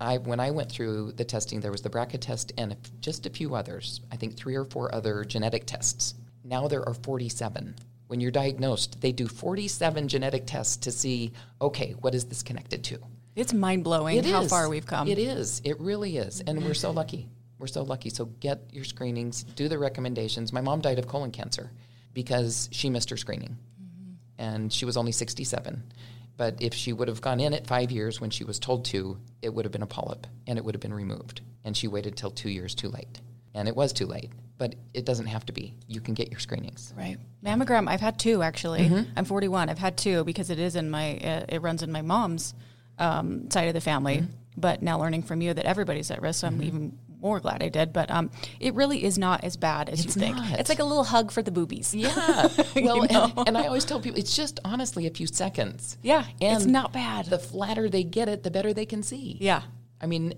I, 0.00 0.18
when 0.18 0.38
I 0.38 0.50
went 0.52 0.70
through 0.70 1.12
the 1.12 1.24
testing, 1.24 1.60
there 1.60 1.72
was 1.72 1.82
the 1.82 1.90
BRCA 1.90 2.20
test 2.20 2.52
and 2.56 2.72
a, 2.72 2.76
just 3.00 3.26
a 3.26 3.30
few 3.30 3.54
others. 3.54 4.00
I 4.12 4.16
think 4.16 4.36
three 4.36 4.54
or 4.54 4.64
four 4.64 4.94
other 4.94 5.24
genetic 5.24 5.66
tests. 5.66 6.14
Now 6.44 6.68
there 6.68 6.86
are 6.86 6.94
47. 6.94 7.74
When 8.06 8.20
you're 8.20 8.30
diagnosed, 8.30 9.00
they 9.00 9.10
do 9.10 9.26
47 9.26 10.06
genetic 10.06 10.46
tests 10.46 10.76
to 10.78 10.92
see, 10.92 11.32
okay, 11.60 11.96
what 12.00 12.14
is 12.14 12.26
this 12.26 12.44
connected 12.44 12.84
to? 12.84 12.98
It's 13.34 13.52
mind 13.52 13.82
blowing 13.82 14.16
It 14.16 14.24
how 14.24 14.42
is. 14.42 14.50
far 14.50 14.68
we've 14.68 14.86
come. 14.86 15.08
It 15.08 15.18
is. 15.18 15.60
It 15.64 15.80
really 15.80 16.16
is. 16.16 16.40
And 16.40 16.64
we're 16.64 16.74
so 16.74 16.90
lucky. 16.92 17.28
We're 17.58 17.66
so 17.66 17.82
lucky. 17.82 18.10
So 18.10 18.26
get 18.26 18.60
your 18.72 18.84
screenings, 18.84 19.44
do 19.44 19.68
the 19.68 19.78
recommendations. 19.78 20.52
My 20.52 20.60
mom 20.60 20.80
died 20.80 20.98
of 20.98 21.08
colon 21.08 21.30
cancer 21.30 21.70
because 22.12 22.68
she 22.72 22.90
missed 22.90 23.10
her 23.10 23.16
screening. 23.16 23.56
And 24.38 24.72
she 24.72 24.84
was 24.84 24.96
only 24.96 25.12
67. 25.12 25.82
But 26.36 26.56
if 26.60 26.74
she 26.74 26.92
would 26.92 27.08
have 27.08 27.22
gone 27.22 27.40
in 27.40 27.54
at 27.54 27.66
five 27.66 27.90
years 27.90 28.20
when 28.20 28.30
she 28.30 28.44
was 28.44 28.58
told 28.58 28.84
to, 28.86 29.18
it 29.40 29.52
would 29.54 29.64
have 29.64 29.72
been 29.72 29.82
a 29.82 29.86
polyp 29.86 30.26
and 30.46 30.58
it 30.58 30.64
would 30.64 30.74
have 30.74 30.82
been 30.82 30.92
removed. 30.92 31.40
And 31.64 31.76
she 31.76 31.88
waited 31.88 32.16
till 32.16 32.30
two 32.30 32.50
years 32.50 32.74
too 32.74 32.88
late. 32.88 33.20
And 33.54 33.68
it 33.68 33.74
was 33.74 33.92
too 33.94 34.06
late. 34.06 34.30
But 34.58 34.74
it 34.92 35.06
doesn't 35.06 35.26
have 35.26 35.46
to 35.46 35.52
be. 35.52 35.74
You 35.86 36.00
can 36.00 36.14
get 36.14 36.30
your 36.30 36.40
screenings. 36.40 36.92
Right. 36.96 37.18
Mammogram, 37.44 37.88
I've 37.88 38.00
had 38.00 38.18
two 38.18 38.42
actually. 38.42 38.88
Mm-hmm. 38.88 39.10
I'm 39.16 39.24
41. 39.24 39.70
I've 39.70 39.78
had 39.78 39.96
two 39.96 40.24
because 40.24 40.50
it 40.50 40.58
is 40.58 40.76
in 40.76 40.90
my, 40.90 41.04
it 41.48 41.62
runs 41.62 41.82
in 41.82 41.90
my 41.90 42.02
mom's 42.02 42.54
um, 42.98 43.50
side 43.50 43.68
of 43.68 43.74
the 43.74 43.80
family. 43.80 44.18
Mm-hmm. 44.18 44.32
But 44.58 44.82
now 44.82 44.98
learning 44.98 45.22
from 45.22 45.42
you 45.42 45.52
that 45.52 45.66
everybody's 45.66 46.10
at 46.10 46.22
risk, 46.22 46.40
so 46.40 46.46
I'm 46.46 46.62
even 46.62 46.98
more 47.26 47.40
glad 47.40 47.62
I 47.62 47.68
did. 47.68 47.92
But 47.92 48.10
um, 48.10 48.30
it 48.60 48.74
really 48.74 49.04
is 49.04 49.18
not 49.18 49.44
as 49.44 49.56
bad 49.56 49.88
as 49.88 50.04
It's 50.04 50.16
you 50.16 50.20
think. 50.22 50.36
not. 50.36 50.58
It's 50.60 50.68
like 50.68 50.78
a 50.78 50.84
little 50.84 51.04
hug 51.04 51.30
for 51.32 51.42
the 51.42 51.50
boobies. 51.50 51.94
Yeah. 51.94 52.12
Well, 52.76 52.96
You 52.98 53.08
know? 53.08 53.32
and, 53.36 53.48
and 53.48 53.58
I 53.58 53.66
always 53.66 53.84
tell 53.84 54.00
people 54.00 54.18
it's 54.18 54.36
just 54.36 54.60
honestly 54.64 55.06
a 55.06 55.10
few 55.10 55.26
seconds. 55.26 55.98
Yeah, 56.02 56.24
And 56.40 56.56
it's 56.56 56.66
not 56.66 56.92
bad. 56.92 57.26
The 57.26 57.38
flatter 57.38 57.88
they 57.88 58.04
get 58.04 58.28
it, 58.28 58.42
the 58.42 58.50
better 58.50 58.72
they 58.72 58.86
can 58.86 59.02
see. 59.02 59.36
Yeah. 59.40 59.62
I 60.00 60.06
mean, 60.06 60.34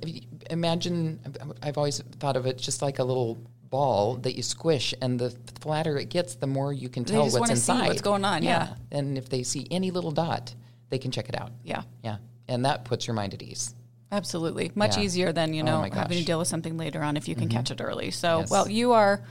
imagine, 0.51 1.19
I've 1.63 1.77
always 1.77 2.01
thought 2.21 2.37
of 2.37 2.47
it 2.47 2.59
just 2.59 2.81
like 2.83 2.99
a 2.99 3.05
little 3.05 3.39
ball 3.71 4.17
that 4.19 4.35
you 4.37 4.43
squish, 4.43 4.95
and 5.03 5.19
the 5.19 5.31
flatter 5.61 5.99
it 5.99 6.09
gets, 6.09 6.37
the 6.37 6.47
more 6.47 6.73
you 6.73 6.89
can 6.89 7.05
tell 7.05 7.25
just 7.25 7.39
what's 7.39 7.51
inside. 7.51 7.89
what's 7.89 8.01
going 8.01 8.25
on, 8.25 8.43
yeah. 8.43 8.75
And 8.93 9.19
if 9.19 9.29
they 9.29 9.43
see 9.43 9.67
any 9.71 9.91
little 9.91 10.11
dot, 10.13 10.55
they 10.91 10.99
can 10.99 11.11
check 11.11 11.29
it 11.29 11.39
out. 11.39 11.51
Yeah. 11.65 11.83
Yeah. 12.03 12.17
And 12.47 12.65
that 12.65 12.85
puts 12.85 13.07
your 13.07 13.15
mind 13.15 13.35
at 13.35 13.43
ease. 13.43 13.75
Absolutely. 14.11 14.73
Much 14.75 14.97
Yeah. 14.97 15.03
easier 15.05 15.33
than, 15.33 15.53
you 15.55 15.63
Oh 15.63 15.67
know, 15.67 15.81
my 15.83 15.89
having 15.93 16.09
to. 16.09 16.15
Mm-hmm. 16.17 16.25
deal 16.27 16.39
with 16.39 16.49
something 16.49 16.77
later 16.77 17.03
on 17.03 17.17
if 17.17 17.29
you 17.29 17.35
can 17.35 17.49
catch 17.49 17.71
it 17.71 17.81
early. 17.81 18.11
So, 18.11 18.41
Yes. 18.41 18.51
well, 18.51 18.69
you 18.69 18.93
are 18.93 19.23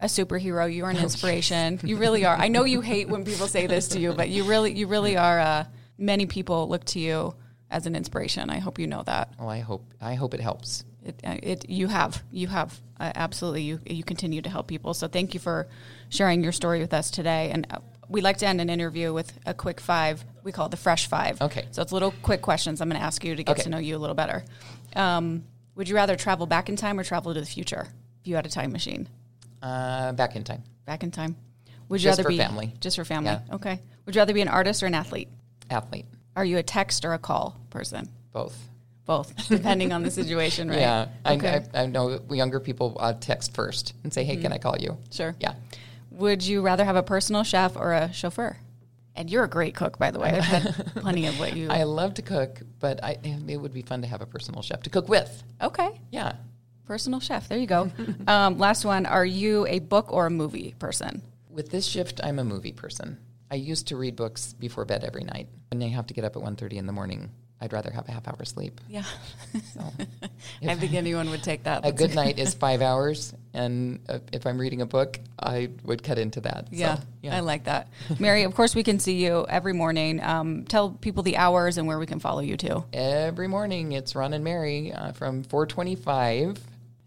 a 0.00 0.06
superhero. 0.06 0.72
You 0.72 0.84
are 0.84 0.90
an 0.90 0.96
inspiration. 1.08 1.80
you 1.82 1.96
really 1.96 2.24
are. 2.24 2.36
I 2.36 2.48
know 2.48 2.64
you 2.64 2.80
hate 2.92 3.08
when 3.08 3.24
people 3.24 3.48
say 3.48 3.66
this 3.66 3.88
to 3.88 4.00
you, 4.00 4.12
but 4.12 4.28
you 4.28 4.44
really, 4.44 4.72
you 4.72 4.86
really 4.86 5.16
are. 5.16 5.40
Uh, 5.40 5.64
many 5.98 6.26
people 6.26 6.68
look 6.68 6.84
to 6.86 6.98
you 6.98 7.34
as 7.70 7.86
an 7.86 7.94
inspiration. 7.96 8.50
I 8.50 8.58
hope 8.58 8.78
you 8.78 8.86
know 8.86 9.02
that. 9.04 9.32
Well, 9.38 9.48
I 9.48 9.60
hope 9.60 9.84
I 10.00 10.14
hope 10.14 10.34
it 10.34 10.40
helps. 10.40 10.84
It, 11.02 11.18
uh, 11.24 11.36
it 11.42 11.68
you 11.70 11.86
have 11.88 12.22
you 12.30 12.46
have 12.48 12.78
uh, 12.98 13.12
absolutely 13.14 13.62
you 13.62 13.80
you 13.86 14.04
continue 14.04 14.42
to 14.42 14.50
help 14.50 14.66
people. 14.66 14.92
So 14.92 15.08
thank 15.08 15.32
you 15.34 15.40
for 15.40 15.66
sharing 16.10 16.42
your 16.42 16.52
story 16.52 16.80
with 16.80 16.92
us 16.92 17.10
today. 17.10 17.50
And 17.50 17.66
uh, 17.70 17.78
we 18.10 18.20
like 18.20 18.38
to 18.38 18.46
end 18.46 18.60
an 18.60 18.68
interview 18.68 19.12
with 19.12 19.32
a 19.46 19.54
quick 19.54 19.80
five. 19.80 20.22
We 20.42 20.50
call 20.52 20.66
it 20.66 20.70
the 20.70 20.76
fresh 20.76 21.06
five. 21.06 21.40
Okay. 21.40 21.66
So 21.70 21.80
it's 21.80 21.92
little 21.92 22.12
quick 22.22 22.42
questions. 22.42 22.80
I'm 22.80 22.88
going 22.88 23.00
to 23.00 23.06
ask 23.06 23.24
you 23.24 23.36
to 23.36 23.44
get 23.44 23.52
Okay. 23.52 23.62
to 23.62 23.70
know 23.70 23.78
you 23.78 23.96
a 23.96 23.98
little 24.00 24.16
better. 24.16 24.44
Um, 24.96 25.44
would 25.76 25.88
you 25.88 25.94
rather 25.94 26.16
travel 26.16 26.46
back 26.46 26.68
in 26.68 26.76
time 26.76 26.98
or 26.98 27.04
travel 27.04 27.32
to 27.32 27.40
the 27.40 27.46
future 27.46 27.86
if 28.20 28.26
you 28.26 28.34
had 28.34 28.44
a 28.44 28.50
time 28.50 28.72
machine? 28.72 29.08
Uh, 29.62 30.12
back 30.12 30.34
in 30.34 30.42
time. 30.42 30.62
Back 30.84 31.04
in 31.04 31.12
time. 31.12 31.36
Would 31.88 32.02
you 32.02 32.08
Just 32.08 32.18
rather 32.18 32.24
for 32.24 32.30
be 32.30 32.38
family. 32.38 32.72
Just 32.80 32.96
for 32.96 33.04
family. 33.04 33.30
Yeah. 33.30 33.54
Okay. 33.54 33.80
Would 34.06 34.14
you 34.16 34.20
rather 34.20 34.34
be 34.34 34.40
an 34.40 34.48
artist 34.48 34.82
or 34.82 34.86
an 34.86 34.94
athlete? 34.94 35.28
Athlete. 35.70 36.06
Are 36.34 36.44
you 36.44 36.58
a 36.58 36.62
text 36.62 37.04
or 37.04 37.12
a 37.14 37.18
call 37.18 37.60
person? 37.70 38.08
Both. 38.32 38.56
Both, 39.06 39.34
depending 39.48 39.92
on 39.92 40.02
the 40.02 40.10
situation, 40.10 40.68
right? 40.68 40.78
Yeah. 40.78 41.08
Okay. 41.26 41.64
I, 41.74 41.80
I, 41.80 41.82
I 41.82 41.86
know 41.86 42.20
younger 42.30 42.60
people 42.60 42.96
uh, 43.00 43.14
text 43.18 43.54
first 43.54 43.94
and 44.04 44.12
say, 44.12 44.22
hey, 44.24 44.36
can 44.36 44.52
I 44.52 44.58
call 44.58 44.76
you? 44.78 44.98
Sure. 45.10 45.34
Yeah. 45.40 45.54
Would 46.20 46.46
you 46.46 46.60
rather 46.62 46.84
have 46.84 46.96
a 46.96 47.02
personal 47.02 47.42
chef 47.42 47.76
or 47.76 47.92
a 47.92 48.12
chauffeur? 48.12 48.58
And 49.16 49.28
you're 49.30 49.44
a 49.44 49.48
great 49.48 49.74
cook, 49.74 49.98
by 49.98 50.10
the 50.10 50.18
way. 50.20 50.30
I've 50.30 50.44
had 50.44 50.74
plenty 50.96 51.26
of 51.26 51.38
what 51.40 51.56
you. 51.56 51.68
I 51.70 51.82
love 51.82 52.14
to 52.14 52.22
cook, 52.22 52.60
but 52.78 53.02
I, 53.02 53.16
it 53.22 53.56
would 53.60 53.72
be 53.72 53.82
fun 53.82 54.02
to 54.02 54.08
have 54.08 54.20
a 54.22 54.26
personal 54.26 54.62
chef 54.62 54.82
to 54.84 54.90
cook 54.90 55.08
with. 55.08 55.42
okay, 55.60 56.00
Yeah. 56.10 56.34
personal 56.86 57.20
chef. 57.20 57.48
There 57.48 57.58
you 57.58 57.66
go. 57.66 57.90
um, 58.26 58.58
last 58.58 58.84
one. 58.84 59.06
Are 59.06 59.24
you 59.24 59.66
a 59.66 59.78
book 59.80 60.12
or 60.12 60.26
a 60.26 60.30
movie 60.30 60.74
person? 60.78 61.22
With 61.48 61.70
this 61.70 61.86
shift, 61.86 62.20
I'm 62.22 62.38
a 62.38 62.44
movie 62.44 62.72
person. 62.72 63.18
I 63.50 63.56
used 63.56 63.88
to 63.88 63.96
read 63.96 64.14
books 64.14 64.52
before 64.52 64.84
bed 64.84 65.02
every 65.04 65.24
night. 65.24 65.48
When 65.72 65.82
I 65.82 65.88
have 65.88 66.06
to 66.08 66.14
get 66.14 66.24
up 66.24 66.36
at 66.36 66.42
1.30 66.42 66.74
in 66.74 66.86
the 66.86 66.92
morning, 66.92 67.30
I'd 67.62 67.72
rather 67.74 67.90
have 67.90 68.08
a 68.08 68.12
half 68.12 68.26
hour 68.26 68.42
sleep. 68.44 68.80
Yeah. 68.88 69.04
So 69.74 69.80
I 70.66 70.74
think 70.76 70.94
anyone 70.94 71.28
would 71.30 71.42
take 71.42 71.64
that. 71.64 71.84
a 71.84 71.92
good 71.92 72.14
night 72.14 72.38
is 72.38 72.54
five 72.54 72.80
hours, 72.80 73.34
and 73.52 74.00
uh, 74.08 74.20
if 74.32 74.46
I'm 74.46 74.58
reading 74.58 74.80
a 74.80 74.86
book, 74.86 75.20
I 75.38 75.68
would 75.84 76.02
cut 76.02 76.18
into 76.18 76.40
that. 76.42 76.68
So, 76.68 76.96
Yeah, 77.22 77.36
I 77.36 77.40
like 77.40 77.64
that. 77.64 77.88
Mary, 78.18 78.44
of 78.44 78.54
course, 78.54 78.74
we 78.74 78.82
can 78.82 78.98
see 78.98 79.22
you 79.24 79.44
every 79.48 79.74
morning. 79.74 80.22
Um, 80.22 80.64
tell 80.64 80.90
people 80.90 81.22
the 81.22 81.36
hours 81.36 81.76
and 81.76 81.86
where 81.86 81.98
we 81.98 82.06
can 82.06 82.18
follow 82.18 82.40
you 82.40 82.56
too. 82.56 82.84
Every 82.94 83.48
morning, 83.48 83.92
it's 83.92 84.14
Ron 84.14 84.32
and 84.32 84.42
Mary 84.42 84.92
uh, 84.92 85.12
from 85.12 85.42
425 85.44 86.58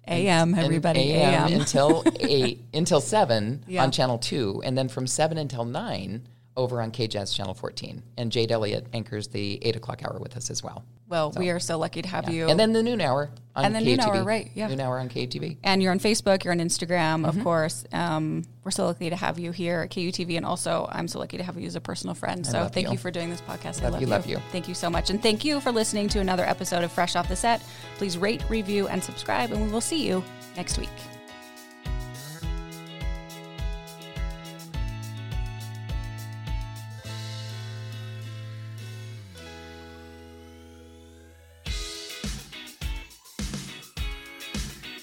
AM, 0.08 0.54
everybody. 0.54 1.14
AM, 1.14 1.48
AM. 1.54 1.60
until 1.62 2.04
eight 2.20 2.60
until 2.74 3.00
seven 3.02 3.64
Yeah. 3.68 3.84
on 3.84 3.92
channel 3.92 4.18
two, 4.20 4.62
and 4.64 4.78
then 4.78 4.90
from 4.90 5.08
seven 5.08 5.38
until 5.38 5.66
nine 5.66 6.28
over 6.56 6.82
on 6.82 6.92
KJZZ 6.92 7.36
channel 7.36 7.54
fourteen. 7.54 8.04
And 8.18 8.32
Jade 8.32 8.52
Elliott 8.52 8.88
anchors 8.94 9.28
the 9.28 9.60
eight 9.64 9.76
o'clock 9.76 10.04
hour 10.04 10.18
with 10.20 10.38
us 10.38 10.50
as 10.50 10.64
well. 10.64 10.84
Well, 11.10 11.32
we 11.38 11.50
are 11.52 11.60
so 11.60 11.78
lucky 11.78 12.02
to 12.02 12.08
have 12.10 12.30
you. 12.30 12.48
And 12.48 12.60
then 12.60 12.74
the 12.74 12.82
noon 12.82 13.00
hour 13.00 13.30
on 13.56 13.66
And 13.66 13.76
the 13.76 13.82
noon 13.82 14.00
hour, 14.00 14.24
right, 14.24 14.50
yeah. 14.56 14.68
Noon 14.68 14.80
hour 14.80 14.98
on 14.98 15.10
KTV. 15.10 15.58
and 15.64 15.84
you're 15.84 15.92
on 15.92 16.00
Facebook, 16.00 16.44
you're 16.44 16.54
on 16.54 16.60
Instagram, 16.60 17.24
Mm-hmm. 17.24 17.26
of 17.26 17.44
course. 17.44 17.84
Um, 17.92 18.44
we're 18.64 18.72
so 18.72 18.86
lucky 18.88 19.12
to 19.12 19.16
have 19.16 19.38
you 19.38 19.52
here 19.52 19.82
at 19.82 19.92
KUTV, 19.92 20.38
and 20.38 20.46
also 20.46 20.88
I'm 20.92 21.08
so 21.08 21.20
lucky 21.20 21.38
to 21.38 21.44
have 21.44 21.60
you 21.60 21.68
as 21.68 21.76
a 21.76 21.82
personal 21.82 22.16
friend. 22.16 22.48
So 22.48 22.68
thank 22.68 22.88
you. 22.88 22.94
you. 22.94 22.98
for 22.98 23.12
doing 23.12 23.30
this 23.30 23.42
podcast. 23.42 23.82
I 23.82 23.86
Love 23.86 23.94
love 23.94 24.02
you, 24.02 24.08
love 24.08 24.26
you. 24.26 24.38
Thank 24.52 24.68
you 24.68 24.74
so 24.74 24.90
much, 24.90 25.12
and 25.12 25.22
thank 25.22 25.46
you 25.46 25.60
for 25.60 25.72
listening 25.72 26.08
to 26.10 26.20
another 26.20 26.46
episode 26.46 26.84
of 26.84 26.92
Fresh 26.92 27.16
Off 27.16 27.28
the 27.30 27.36
Set. 27.36 27.62
Please 27.98 28.18
rate, 28.18 28.44
review, 28.50 28.88
and 28.88 29.04
subscribe, 29.04 29.52
and 29.52 29.64
we 29.64 29.72
will 29.72 29.82
see 29.82 30.08
you 30.08 30.24
next 30.56 30.80
week. 30.80 31.23